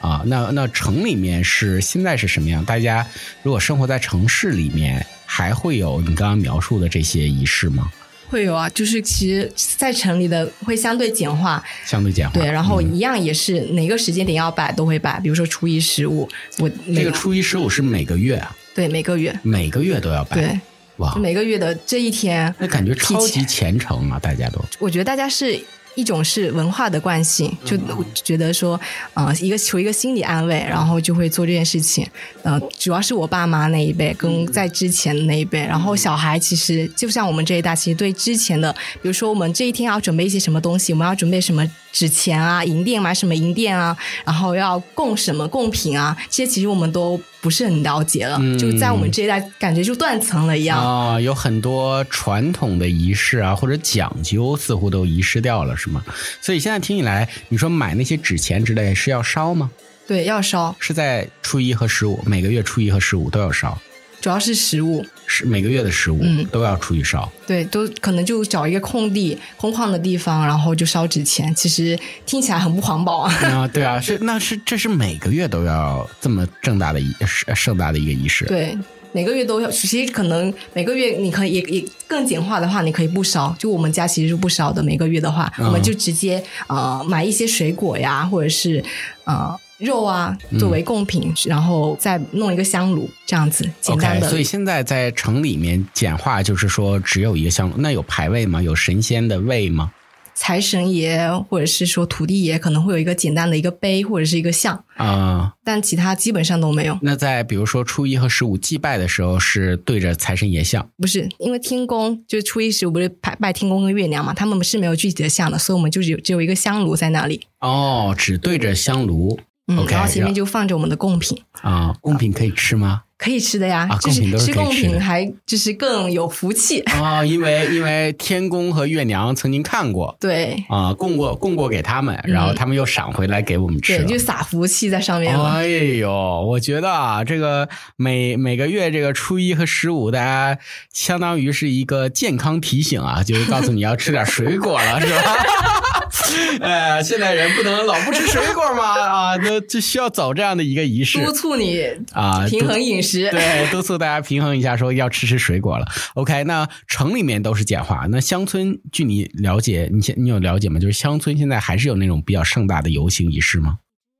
[0.00, 2.64] 啊，那那城里面是现在是什么样？
[2.64, 3.04] 大家
[3.42, 7.90] 如果生活在城市里面，还会有你刚刚描述的这些仪式吗？
[8.28, 12.32] 会有啊，就是其实，在城里的会相对简化，相对简化。
[12.32, 18.54] 对，然后一样也是哪个时间点要摆都会摆，比如说初一十五，我这个初一十五是每个月啊？
[18.74, 20.36] 对，每个月，每个月都要摆。
[20.36, 20.60] 对，
[20.98, 24.18] 哇，每个月的这一天，那感觉超级虔诚啊！
[24.18, 25.58] 大家都，我觉得大家是。
[25.98, 27.76] 一种是文化的惯性，就
[28.14, 28.80] 觉得说，
[29.14, 32.06] 呃，一个求一个心理安慰，然后就会做这件事情。
[32.44, 47.20] 呃，主要是我爸妈那一辈跟在之前的那一辈，然后小孩其实就像我们这一代，其实对之前的，比如说我们这一天要准备一些什么东西，我们要准备什么纸钱啊，银锭买什么银锭啊，然后要供什么贡品啊，这些其实我们都。
[47.40, 51.20] 不是很了解了，就在我们这一代，感觉就断层了一样啊。
[51.20, 56.04] 有很多传统的仪式啊，或者讲究，似乎都遗失掉了，是吗？
[56.40, 59.70] 所以现在听起来，你说买那些纸钱之类是要烧吗？
[60.04, 63.78] 对，要烧，是在初一和十五，每个月初一和十五都要烧。
[64.20, 67.30] 主要是食物，是每个月的食物，嗯，都要出去烧。
[67.46, 71.54] 对，都可能就找一个空地、空旷的地方，然后就烧纸钱。
[71.54, 73.32] 其实听起来很不环保啊。
[73.44, 77.14] 啊，对啊，是那是这是每个月都要这么盛大的仪
[77.54, 78.44] 盛大的一个仪式。
[78.46, 78.76] 对，
[79.12, 79.70] 每个月都要。
[79.70, 83.54] 其实可能每个月你可以也也更简化的话，你可以不烧。
[83.58, 84.82] 就我们家其实是不烧的。
[84.82, 88.82] 每个月的话，我们就直接呃买一些水果呀，或者是
[89.24, 89.56] 呃。
[89.78, 94.28] 肉啊，作为贡品，然后再弄一个香炉，这样子简单的。
[94.28, 97.76] 所以现在在城里面简化，就是说只有一个香炉。
[97.78, 98.62] 那有牌位吗？
[98.62, 99.92] 有神仙的位吗？
[100.34, 106.96] 财神爷或者是说土地爷可能会有一个简单的一个碑或者是一个像啊，但其他基本上都没有。
[107.02, 110.88] 那在比如说初一和十五祭拜的时候，是对着财神爷像？
[110.96, 117.40] 不是，因为天公就是初一十五不是拜拜天公跟月娘嘛，他们是没有具体的像的，所以我们就是有只有一个香炉在那里。
[117.58, 119.40] 哦，只对着香炉。
[119.68, 123.02] 嗯，然后前面就放着我们的贡品啊，贡品可以吃吗？
[123.18, 126.80] 可以吃的呀，啊就是贡品都是吃贡品还就是更有福气。
[126.94, 135.48] 啊、因为因为天公和月娘曾经看过对啊、供过供过给他们，然后他们又赏回来给我们吃对，就撒福气在上面了。
[135.48, 135.66] 哎
[135.98, 136.08] 呦，
[136.46, 140.56] 我觉得啊，这个每每个月这个初一和十五，大家
[140.92, 145.20] 相当于是一个健康提醒啊，就是告诉你要吃点水果了，是吧？
[146.60, 153.28] 呃，现代人不能老不吃水果嘛，啊，那就需要走这样的一个仪式督促你啊，平衡饮食。
[153.32, 155.86] 对，督促大家平衡一下，说要吃吃水果了。
[156.14, 160.78] OK，那城里面都是简化，那乡村，据你了解，你现你有了解吗？
[160.78, 163.78] 就是乡村现在还是有那种比较盛大的游行仪式吗？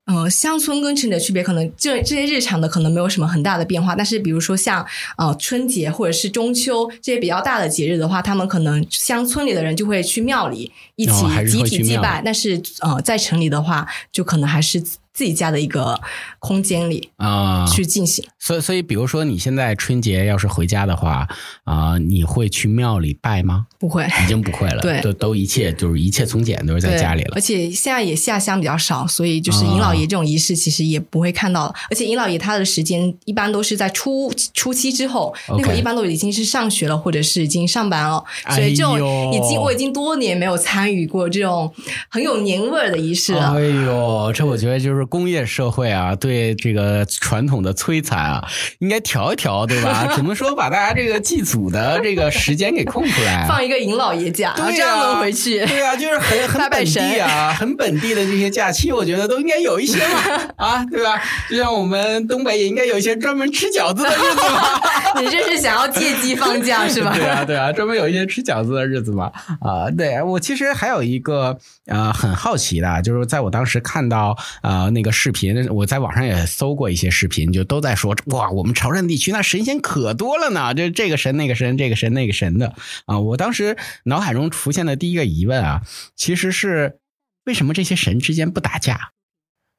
[0.09, 4.83] 呃，乡村跟城里的区别，可能这这些日常的可能没有什么很大的变化，但是比如说像
[5.17, 11.11] 呃春节或者是中秋这些比较大的节日的话，他们可能乡村里的人就会去庙里一起
[11.47, 14.83] 集体祭拜，但是呃在城里的话，就可能还是
[15.19, 15.99] 自己家的一个
[16.39, 18.25] 空间里啊、去进行。
[18.39, 21.27] 所以所以，比如说你现在春节要是回家的话，
[21.65, 23.65] 啊、你会去庙里拜吗？
[23.77, 27.41] 不会，已经不会了，对都都一切就是一切从简，都是在家里了而。
[27.41, 31.75] 且现在也下乡比较少，所以就是尹老爷这种仪式其实也不会看到了。
[31.91, 38.97] 而且尹老爷他的时间一般都是在初初期之后，那会儿一般都已经是上学了，或者是已经上班了，所以这种
[39.33, 41.73] 已经我已经多年没有参与过这种
[42.07, 43.53] 很有年味儿的仪式了。
[43.57, 48.47] 哎呦，这我觉得就是工业社会啊，对这个传统的摧残啊，
[48.79, 50.07] 应该调一调，对吧？
[50.15, 53.45] 怎么说把大家这个祭祖的这个时间给空出来。
[53.47, 55.65] 放一个尹老爷假，这样能回去。
[55.65, 60.19] 对啊、就是很很本地啊，很本地的这些假期，我觉得都应该有一些嘛，
[60.57, 61.21] 啊，对吧？
[61.49, 64.79] 就像我们东北也应该有一些专门吃饺子的日子嘛。
[65.19, 67.11] 你这是想要借机放假是吧？
[67.15, 69.31] 对啊，对啊，专门有一些吃饺子的日子嘛。
[69.59, 82.75] 啊、对我其实还有一个呃很好奇的，就是在我当时看到呃那个视频，我在网上也搜过一些视频，就都在说哇，我们潮汕地区那神仙可多了呢，这这个神那个神，这个神那个神的。
[83.05, 85.83] 啊、我当时脑海中浮现的第一个疑问啊，
[86.17, 86.99] 其实是
[87.45, 89.11] 为什么这些神之间不打架？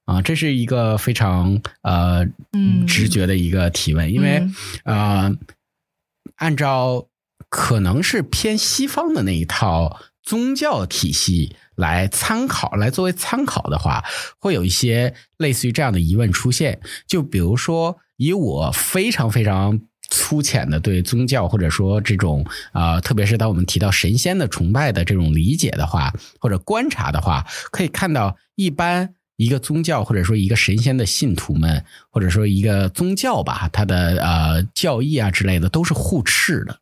[0.07, 2.87] 啊，这是一个非常呃嗯。
[2.87, 4.55] 直觉的一个提问，因为、嗯。
[4.85, 5.37] 呃，
[6.37, 7.09] 按照
[7.51, 14.05] 可能是偏西方的那一套宗教体系来参考，来作为参考的话，
[14.39, 16.79] 会有一些类似于这样的疑问出现。
[17.09, 29.15] 就比如说，以我非常非常粗浅的对宗教或者说这种啊、特别是当我们提到神仙的崇拜的这种理解的话，或者观察的话，可以看到一般。
[29.41, 36.79] 一个宗教或者说一个神仙的信徒们，或者说一个宗教吧，它的呃教义啊之类的都是互斥的，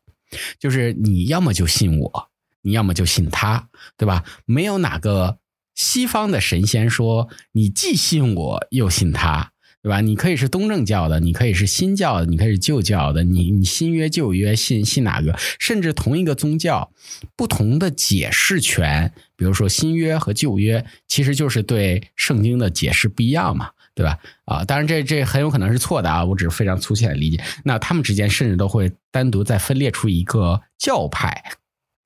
[0.59, 2.28] 就是你要么就信我，
[2.61, 4.23] 你要么就信他，对吧？
[4.45, 5.37] 没有哪个
[5.75, 10.01] 西方的神仙说你既信我又信他，对吧？
[10.01, 15.37] 你可以是东正教的，你可以是新教的，你可以是旧教的，你你新约旧约信信哪个？
[15.59, 16.91] 甚至同一个宗教，
[17.35, 23.69] 不同的解释权，比如说新约和旧约，其实就是对圣经的解释不一样嘛。
[23.95, 24.17] 对吧？
[24.45, 27.43] 啊，当然这这很有可能是错的啊，我只是非常粗浅的理解。
[27.65, 31.43] 那他们之间甚至都会单独再分裂出一个教派，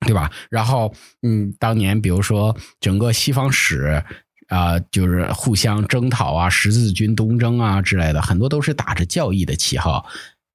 [0.00, 0.30] 对吧？
[0.50, 4.02] 然后，嗯，当年比如说整个西方史
[4.48, 10.04] 啊、就是互相征讨啊，十字军东征啊之类的，很多都是打着教义的旗号，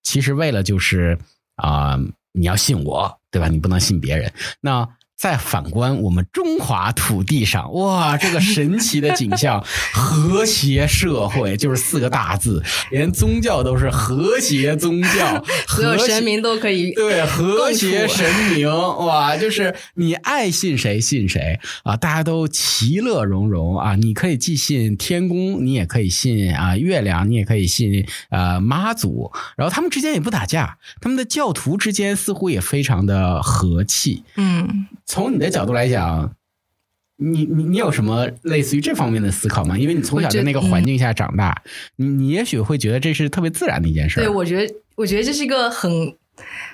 [0.03, 1.17] 其实为了就是
[1.55, 1.97] 啊、
[2.31, 3.47] 你要信我，对吧？
[3.47, 4.31] 你不能信别人。
[4.61, 4.87] 那
[5.19, 9.61] 再反观我们中华土地上，哇，这个神奇的景象，
[9.93, 23.95] 和谐社会就是四个大字，连宗教都是和谐宗教， 所有和神明都可以对，和谐神明哇，就是你爱信谁信谁啊，大家都其乐融融啊。
[23.95, 34.23] 你可以既信天公，你也可以信啊月亮，你也可以信呃妈祖，然后他们之间也不打架，他们的教徒之间似乎也非常的和气。
[34.37, 36.33] 嗯，从你的角度来讲。
[37.21, 39.77] 你你你有什么类似于这方面的思考吗？
[39.77, 41.63] 因为你从小在那个环境下长大，
[41.97, 44.23] 你你也许会觉得这是特别自然的一件事儿。
[44.23, 45.91] 对，我觉得我觉得这是一个很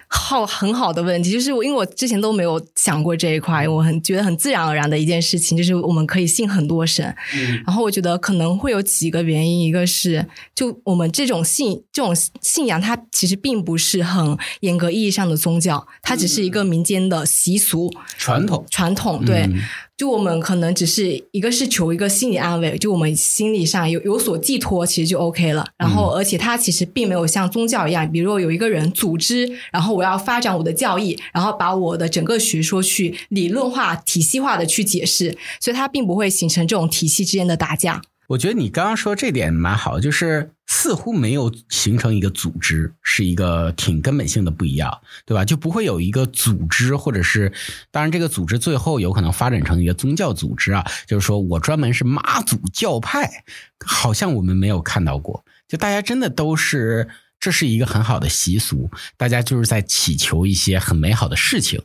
[0.07, 7.05] 好很好的问题，就是我因为我之前都没有想过这一块，我很觉得很自然而然的一件事情，就是我们可以信很多神。
[7.35, 19.25] 嗯然后我觉得可能会有几个原因，一个是就我们这种信这种信仰，它其实并不是很严格意义上的宗教，它只是一个民间的习俗传统传统。
[19.25, 19.59] 对，嗯
[19.97, 25.65] 就我们可能只是一个是求一个心理安慰，就我们心理上有有所寄托，其实就 OK 了。
[25.77, 38.01] 然后，而且它其实并没有像宗教一样，比如说有一个人组织，然后我要发展我的教义，然后把我的整个学说去理论化、体系化的去解释，所以它并不会形成这种体系之间的打架。
[38.27, 45.45] 我觉得你刚刚说这点蛮好，就是似乎没有形成一个组织，是一个挺根本性的不一样，对吧？
[45.45, 47.51] 就不会有一个组织，或者是
[47.91, 53.43] 当然这个组织最后有可能发展成一个宗教组织啊，就是说我专门是妈祖教派，
[53.85, 57.07] 好像我们没有看到过，就大家真的都是
[57.39, 61.81] 这是一个很好的习俗，大家就是在祈求一些很美好的事情。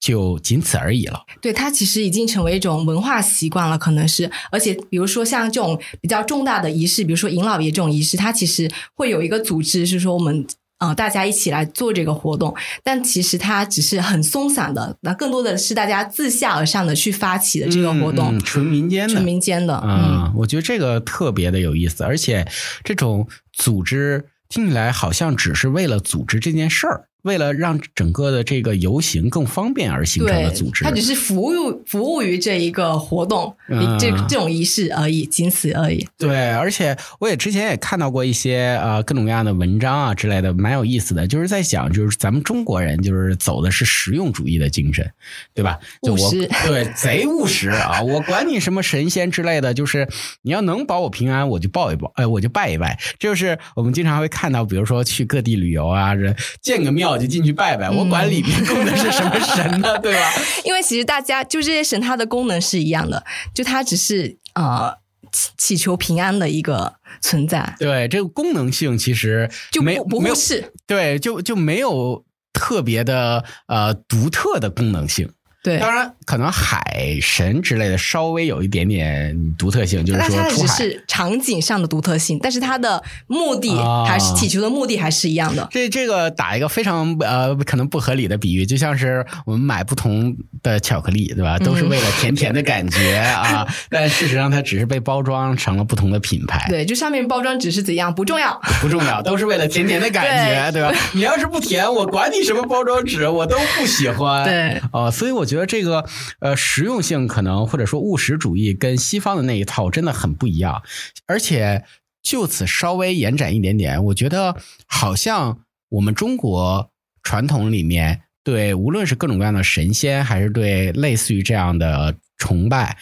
[0.00, 1.20] 就仅此而已了。
[1.40, 4.30] 对，它其实已经成为一种文化习惯了，可能是。
[4.50, 10.46] 而且，比如说像这种比较重大的仪式，比如说迎老爷这种仪式，它其实会有一个组织，是说我们
[10.78, 12.54] 呃大家一起来做这个活动。
[12.84, 19.82] 但其实它只是很松散的，那更多的是大家自下而上的去发起的这个活动，纯民间的，纯民间的。
[19.84, 22.46] 嗯，我觉得这个特别的有意思，而且
[22.84, 27.06] 这种组织听起来好像只是为了组织这件事儿。
[27.22, 33.54] 为了让整个的这个游行更方便而形成的组织，它只是服务服务于这一个活动，
[33.98, 36.06] 这这种仪式而已，仅此而已。
[36.16, 45.10] 对，而且我也之前也看到过一些呃各种各样的文章啊之类的，蛮有意思的，就是在讲，就是咱们中国人就是走的是实用主义的精神，
[45.52, 45.76] 对吧？
[46.02, 48.00] 务实， 对，贼务实啊！
[48.00, 50.08] 我管你什么神仙之类的，就是
[50.42, 52.96] 你要能保我平安，我就抱一抱，哎，我就拜一拜。
[53.18, 57.07] 这就是我们经常会看到，比如说去各地旅游啊，这建个庙。
[57.10, 59.98] 我就进去拜拜，我管里面供的是什么神呢？
[59.98, 60.32] 对吧？
[60.64, 64.94] 因为其实大家就这些神，它的功能是一样的，就它只是呃
[65.32, 67.76] 祈祈求平安的一个存在。
[67.78, 75.30] 对，这个功能性其实就没不没有是，对，就就没有特别的呃独特的功能性。
[75.62, 83.74] 对，当然可能海神之类的稍微有一点点独特性，就是说它只是场景上的独特性，但是它的目的
[84.06, 85.66] 还是祈求的目的还是一样的。
[85.70, 91.58] 这这个打一个非常呃可能不合理的比喻，就像是我们买不同的巧克力，对吧？
[91.58, 96.66] 都是为了甜甜的感觉 啊，但事实上它只是被包装成了不同的品牌。
[96.68, 100.92] 对，就上面包装纸是怎样不重要，不重要， 都是为了甜甜的感觉，对吧？
[101.14, 104.44] 你要是不甜，我管你什么包装纸，我都不喜欢。
[104.44, 105.48] 对，哦，所以我。
[105.48, 106.04] 觉得这个
[106.40, 110.82] 呃实用性可能或者说务实主义跟西方的那一套真的很不一样，
[111.26, 111.84] 而且
[112.22, 114.56] 就此稍微延展一点点，我觉得
[114.86, 115.60] 好像
[115.90, 116.90] 我们中国
[117.22, 122.96] 传统里面对无论是各种各样的神仙，还是对类似于这样的崇拜，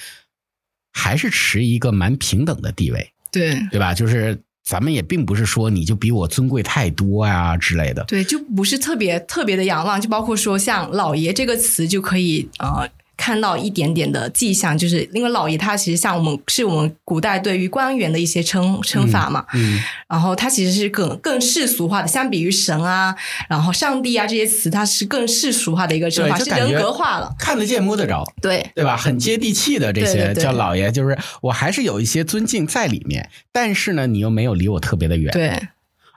[0.92, 3.94] 还是持一个蛮平等的地位，对对吧？
[3.94, 4.40] 就是。
[4.68, 12.90] 咱们也并不是说你就比我尊贵太多呀之类的，对，就不是特别特别的仰望，就包括说像“老爷”这个词就可以呃。
[13.26, 23.12] 看到一点点的迹象，就是因为老爷他其实像我们是我们古代对于官员的一些称称法嘛，嗯，然后他其实是更更世俗化的，相比于神啊，
[23.48, 28.64] 然后上帝啊这些词，它是更世俗化的一个称法，是人格化了，看得见摸得着，对。
[28.76, 28.96] 对吧？
[28.96, 35.60] 很接地气的这些叫老爷，就是我还是有一些尊敬在里面，但是呢，你又没有离我特别的远，对。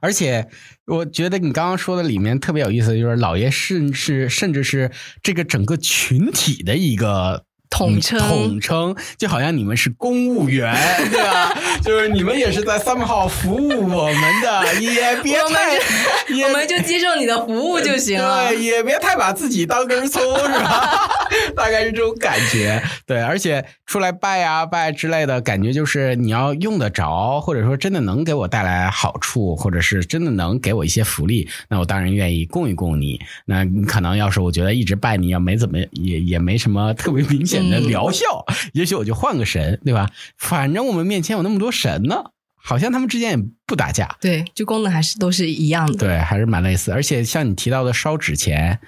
[0.01, 0.47] 而且，
[0.85, 4.91] 我觉得你刚刚说的里面特别有意思，就是老爷甚至甚至是
[5.21, 7.45] 这个整个群体的一个。
[7.69, 10.75] 统称统称，就好像你们是公务员，
[11.11, 11.53] 对吧？
[11.81, 15.77] 就是你们也是在三号服务我们的， 也别太，
[16.43, 18.49] 我们就接受你的服务就行了。
[18.49, 21.09] 对，也别太把自己当根葱，是吧？
[21.55, 22.81] 大概是这种感觉。
[23.05, 33.19] 对，而且出来拜呀拜之类的感觉，就是你要用得着，或者说真的能给我带来好处，或者是真的能给我一些福利，那我当然愿意供一供你。
[33.45, 37.58] 那你可能要是我觉得一直拜你要没怎么也也没什么特别明显。
[37.67, 40.07] 的疗效， 也许我就换个神，对吧？
[40.37, 44.15] 反正我们面前有那么多神呢，好像他们之间也不打架。
[44.21, 45.97] 对，就功能还是都是一样的。
[45.97, 46.91] 对，还是蛮类似。
[46.91, 48.79] 而且像你提到的烧纸钱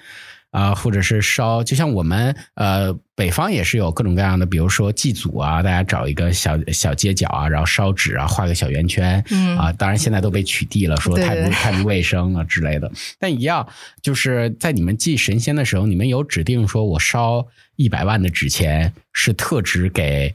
[0.52, 12.88] 啊，或者是烧，就像我们呃北方也是有各种各样的，比如说祭祖啊，大家找一个小小街角啊，然后烧纸啊，画个小圆圈，嗯啊，当然现在都被取缔了，说太不太不卫生了之类的。
[13.18, 13.66] 但一样，
[14.00, 17.44] 就是在你们祭神仙的时候，你们有指定说我烧。
[17.76, 20.32] 一百万的纸钱是特指给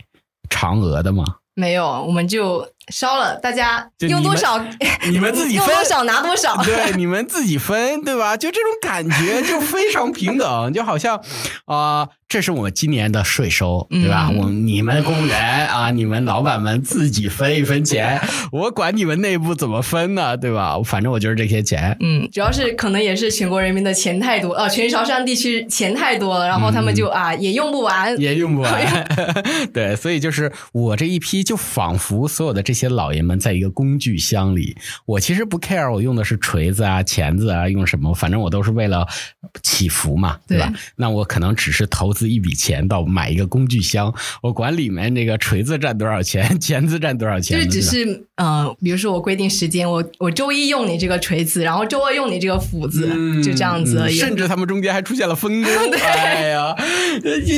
[0.50, 1.24] 嫦娥的吗？
[1.54, 4.64] 没有，我们就烧了，大家用多少，
[5.10, 8.38] 你们自己 分多少拿多少，对，你们自己分，对吧？
[8.38, 11.22] 就这种感觉就非常平等，就好像
[11.66, 12.08] 啊。
[12.30, 14.30] 这是我今年的税收，对吧？
[14.30, 18.20] 我你们公务员啊，你们老板们自己分一分钱，
[18.52, 20.78] 我管你们内部怎么分呢，对吧？
[20.84, 21.96] 反正我就是这些钱。
[22.02, 29.08] 嗯，主要是可能也是全国人民的钱太多，呃，全韶山地区钱太多了，然后他们就啊也用不完，也用不完。
[29.74, 34.76] 对，所以就是我这一批，就仿佛所有的这些老爷们在一个工具箱里。
[35.06, 39.08] 我其实不 care，我用的是锤子啊、钳子啊，用什么，反正我都是为了
[39.64, 40.72] 祈福嘛，对吧？
[40.96, 53.08] 那我可能只是投资一笔钱到买一个工具箱，我管里面那个锤子占多少钱， 钳子占多少钱，就只是呃，比如说我规定时间，我我周一用你这个锤子，然后周二用你这个斧子，
[53.42, 54.16] 就这样子而已。
[54.16, 55.72] 甚至他们中间还出现了分工，
[56.04, 56.76] 哎呀，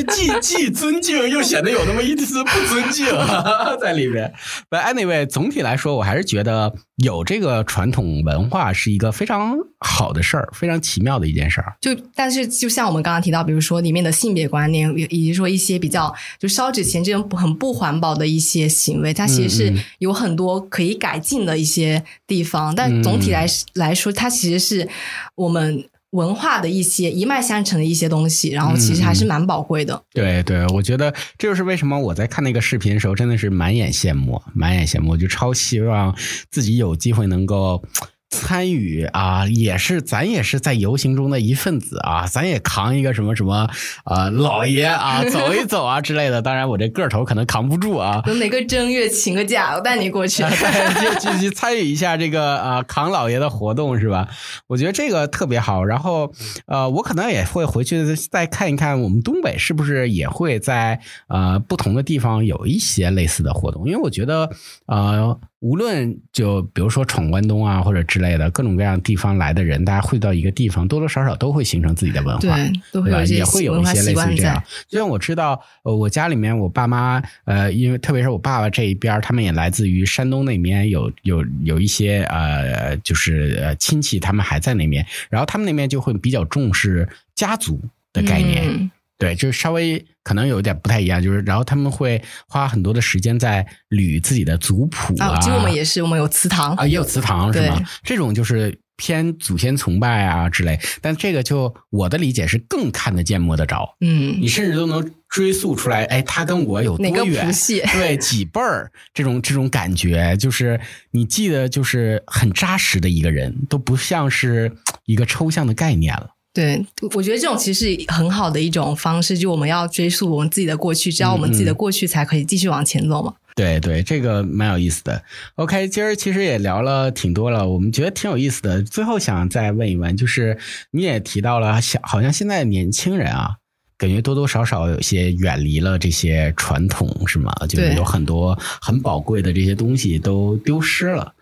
[0.07, 3.05] 既既尊敬又显得有那么一丝不尊敬
[3.82, 4.32] 在里面。
[4.70, 11.76] But anyway，总体来说，我还是觉得有这个传统文化是一个非常好的事儿，非常奇妙的一件事儿。
[11.82, 22.74] 就但是，就像我们刚刚提到，比如说里面的性别观念，以及说一些比较就烧纸钱这种很不环保的一些行为，它其实是有很多可以改进的一些地方。
[22.76, 24.88] 但总体来来说，它其实是
[25.36, 25.84] 我们。
[26.12, 30.01] 文化的一些一脉相承的一些东西，然后其实还是蛮宝贵的。
[30.12, 36.16] 对对，我觉得这就是为什么我在看那个视频的时候，真的是满眼羡慕，满眼羡慕，就超希望
[36.49, 37.84] 自己有机会能够。
[38.30, 43.67] 参与啊，也是咱也是在游行中的一份子啊，咱也扛一个什么什么
[44.03, 46.41] 啊，老爷啊， 走一走啊之类的。
[46.41, 48.21] 当然，我这个头可能扛不住啊。
[48.25, 50.43] 等哪个正月请个假，我带你过去，
[51.01, 54.27] 就就去参与一下这个啊扛老爷的活动是吧？
[54.67, 55.84] 我觉得这个特别好。
[55.84, 56.32] 然后
[56.67, 63.88] 呃，我可能也会回去再看一看，我们东北是不是也会在呃不同的地方有一些类似的活动？
[63.88, 64.51] 因为我觉得
[64.86, 65.39] 呃。
[65.62, 74.64] 无论就比如说闯关东啊，或者之类的各种各样地方来的人，大家汇到一个地方，多多少少都会形成自己的文化，对，都会有也会有一些类似于这样。
[74.88, 87.82] 就像我知道，呃，我家里面我爸妈，呃，因为特别是我爸爸这一边，他们也来自于山东那边，有有有一些呃，就是呃亲戚，他们还在那边，然后他们那边就会比较重视家族
[88.14, 88.89] 的概念。
[89.20, 95.38] 对，就是稍微可能有一点不太一样，就是然后他们会花很多的时间在捋自己的族谱啊。
[95.41, 97.84] 其实我们也是，我们有祠堂啊，也有祠堂是吗？
[98.01, 100.80] 这种就是偏祖先崇拜啊之类。
[101.01, 103.97] 但这个就我的理解是更看得见摸得着。
[103.99, 107.45] 嗯，你甚至都能追溯出来，哎，他跟我有多远？
[107.91, 110.80] 对，几辈儿这种这种感觉，就是
[111.11, 114.72] 你记得就是很扎实的一个人，都不像是
[115.03, 116.30] 一个抽象的概念了。
[116.60, 116.86] 对，
[117.16, 123.34] 我觉得这种其实是很好的一种方式，就我们要追溯我们自己的过去，只要我们自己的过去，才可以继续往前走嘛。
[123.55, 125.24] 对对，这个蛮有意思的。
[125.55, 128.84] OK，今儿其实也聊了挺多了，我们觉得挺有意思的。
[128.84, 130.57] 最后想再问一问，就是
[130.91, 133.55] 你也提到了，像好像现在年轻人啊，
[133.97, 137.53] 感觉多多少少有些远离了这些传统，是吗？
[137.70, 141.34] 就是有很多很宝贵的这些东西都丢失了。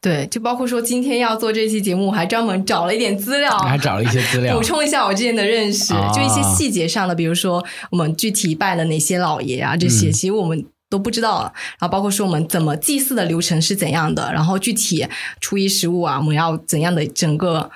[0.00, 11.52] 对，就包括说今天要做这期节目，我还专门找了一点资料，还找了一些资料 补充一下我之前的认识，就一些细节上的，比如说我们具体拜了哪些老爷啊，这些其实我们都不知道。
[11.78, 15.06] 然后包括说我们怎么祭祀的流程是怎样的，然后具体
[15.38, 17.70] 初一十五啊，我们要怎样的整个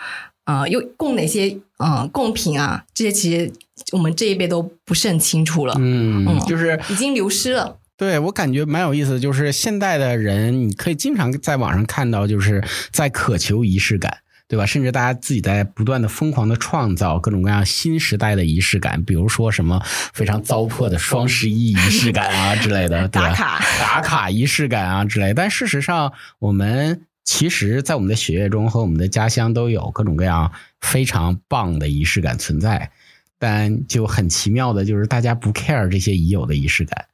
[0.46, 3.52] 呃，又供哪些呃贡品啊，这些其实
[3.92, 5.74] 我们这一辈都不是很清楚了。
[5.78, 7.76] 嗯嗯，就是已经流失了。
[7.96, 14.18] 对我感觉蛮有意思，就是现代的人，你可以经常在网上看到，就是在渴求仪式感，
[14.48, 14.66] 对吧？
[14.66, 19.80] 甚至大家自己在不断的疯狂的创造各种各样新时代的仪式感，比如说什么
[20.12, 25.32] 非常糟粕的双十一仪式感啊之类的，打卡打卡仪式感啊之类。
[25.32, 32.90] 但事实上，我们其实，在我们的血液中和我们的家乡都有各种各样非常棒的仪式感存在，
[33.38, 37.06] 但就很奇妙的就是大家不 care 这些已有的仪式感。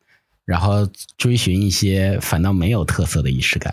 [0.50, 0.84] 然后
[1.16, 3.72] 追寻一些反倒没有特色的仪式感，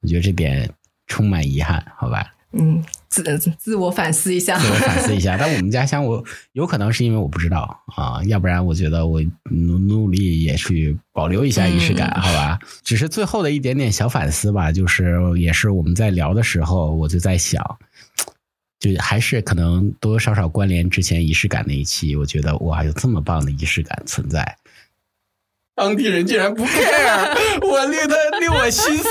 [0.00, 0.68] 我觉得这点
[1.06, 2.34] 充满遗憾，好吧？
[2.54, 3.22] 嗯，自
[3.56, 5.36] 自我反思一下，自我反思一下。
[5.40, 6.24] 但我们家乡，我
[6.54, 12.58] 有可能是因为我不知道啊，要不然我觉得我努努力也去保留一下仪式感，好吧？
[12.82, 17.64] 只是最后的一点点小反思吧，就是也是我们在聊的时候，我就在想，
[18.80, 24.58] 就还是可能多多少少关联之前仪式感那一期，我觉得哇，有这么棒的仪式感存在。
[25.74, 29.06] 当地人竟然不 care，我令他令我心碎，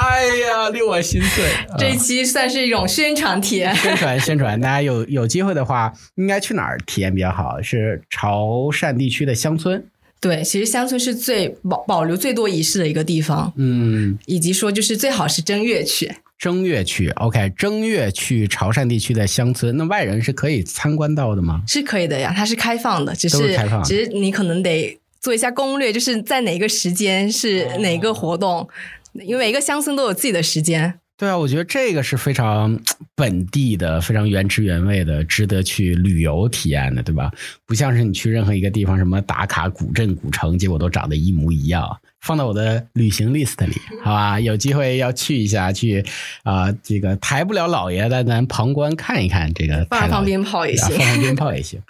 [0.00, 1.44] 哎呀，令我心碎。
[1.78, 4.58] 这一期算是一种宣传体验，宣传 宣传。
[4.58, 7.60] 大家有有机会的话，应该去哪儿体验比较好？
[7.60, 9.84] 是潮汕地区的乡村。
[10.18, 13.52] 对，其实乡村是最保保留最多仪式的一个地方。
[13.56, 16.10] 嗯，以及说就是最好是正月去。
[16.38, 21.62] 正月去，OK，正月去潮汕地区的乡村，那外人是可以参观到的吗？
[21.68, 24.98] 是可以的呀，它是开放的，只是开放，只是你可能得。
[25.26, 28.68] 做一下攻略，就是在哪个时间是哪个活动，
[29.14, 31.00] 因为每个乡村都有自己的时间。
[31.18, 32.78] 对啊，我觉得这个是非常
[33.16, 37.28] 本地的、非常原汁原味的，值得去旅游体验的，对吧？
[37.66, 41.84] 不像是你去任何一个地方，什么打卡古镇、古城，结果都长得一模一样。
[42.26, 43.72] 放到我的旅行 list 里，
[44.02, 44.40] 好吧？
[44.40, 46.04] 有机会要去一下，去
[46.42, 51.06] 啊、这个抬不了老爷的，咱旁观看一看这个放放鞭炮也行啊放。
[51.06, 51.80] 放鞭炮也行。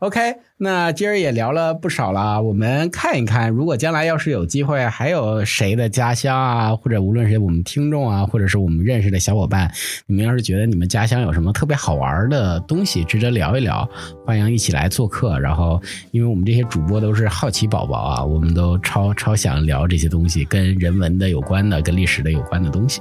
[0.00, 9.72] OK，那今儿也聊了不少了，我们看一看，如果将来要是有机会，还有谁的家乡啊，或者无论是我们听众啊，或者是我们认识的小伙伴，
[10.06, 13.88] 你们要是觉得你们家乡有什么特别好玩的东西，值得聊一聊，
[14.26, 15.38] 欢迎一起来做客。
[15.40, 15.80] 然后，
[16.10, 23.00] 因为我们这些主播都是好奇宝宝啊，我们都超超想聊这些东西，跟人文的有关的，跟历史的有关的东西。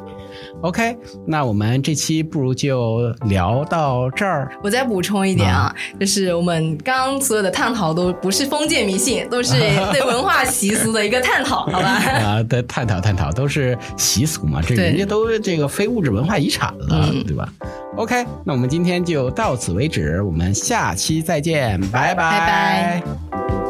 [0.61, 4.51] OK，那我们这期不如就聊到这儿。
[4.63, 9.53] 我再补充一点啊，就是我们刚刚所有的探讨都不是封建迷信，都是
[9.93, 11.87] 对文化习俗的一个探讨，好吧？
[11.87, 17.47] 啊对探讨探讨都是习俗嘛，这人家都这个非物质文化遗产了，嗯对吧
[17.95, 23.01] ？OK，那我们今天就到此为止，我们下期再见，拜拜
[23.35, 23.64] 拜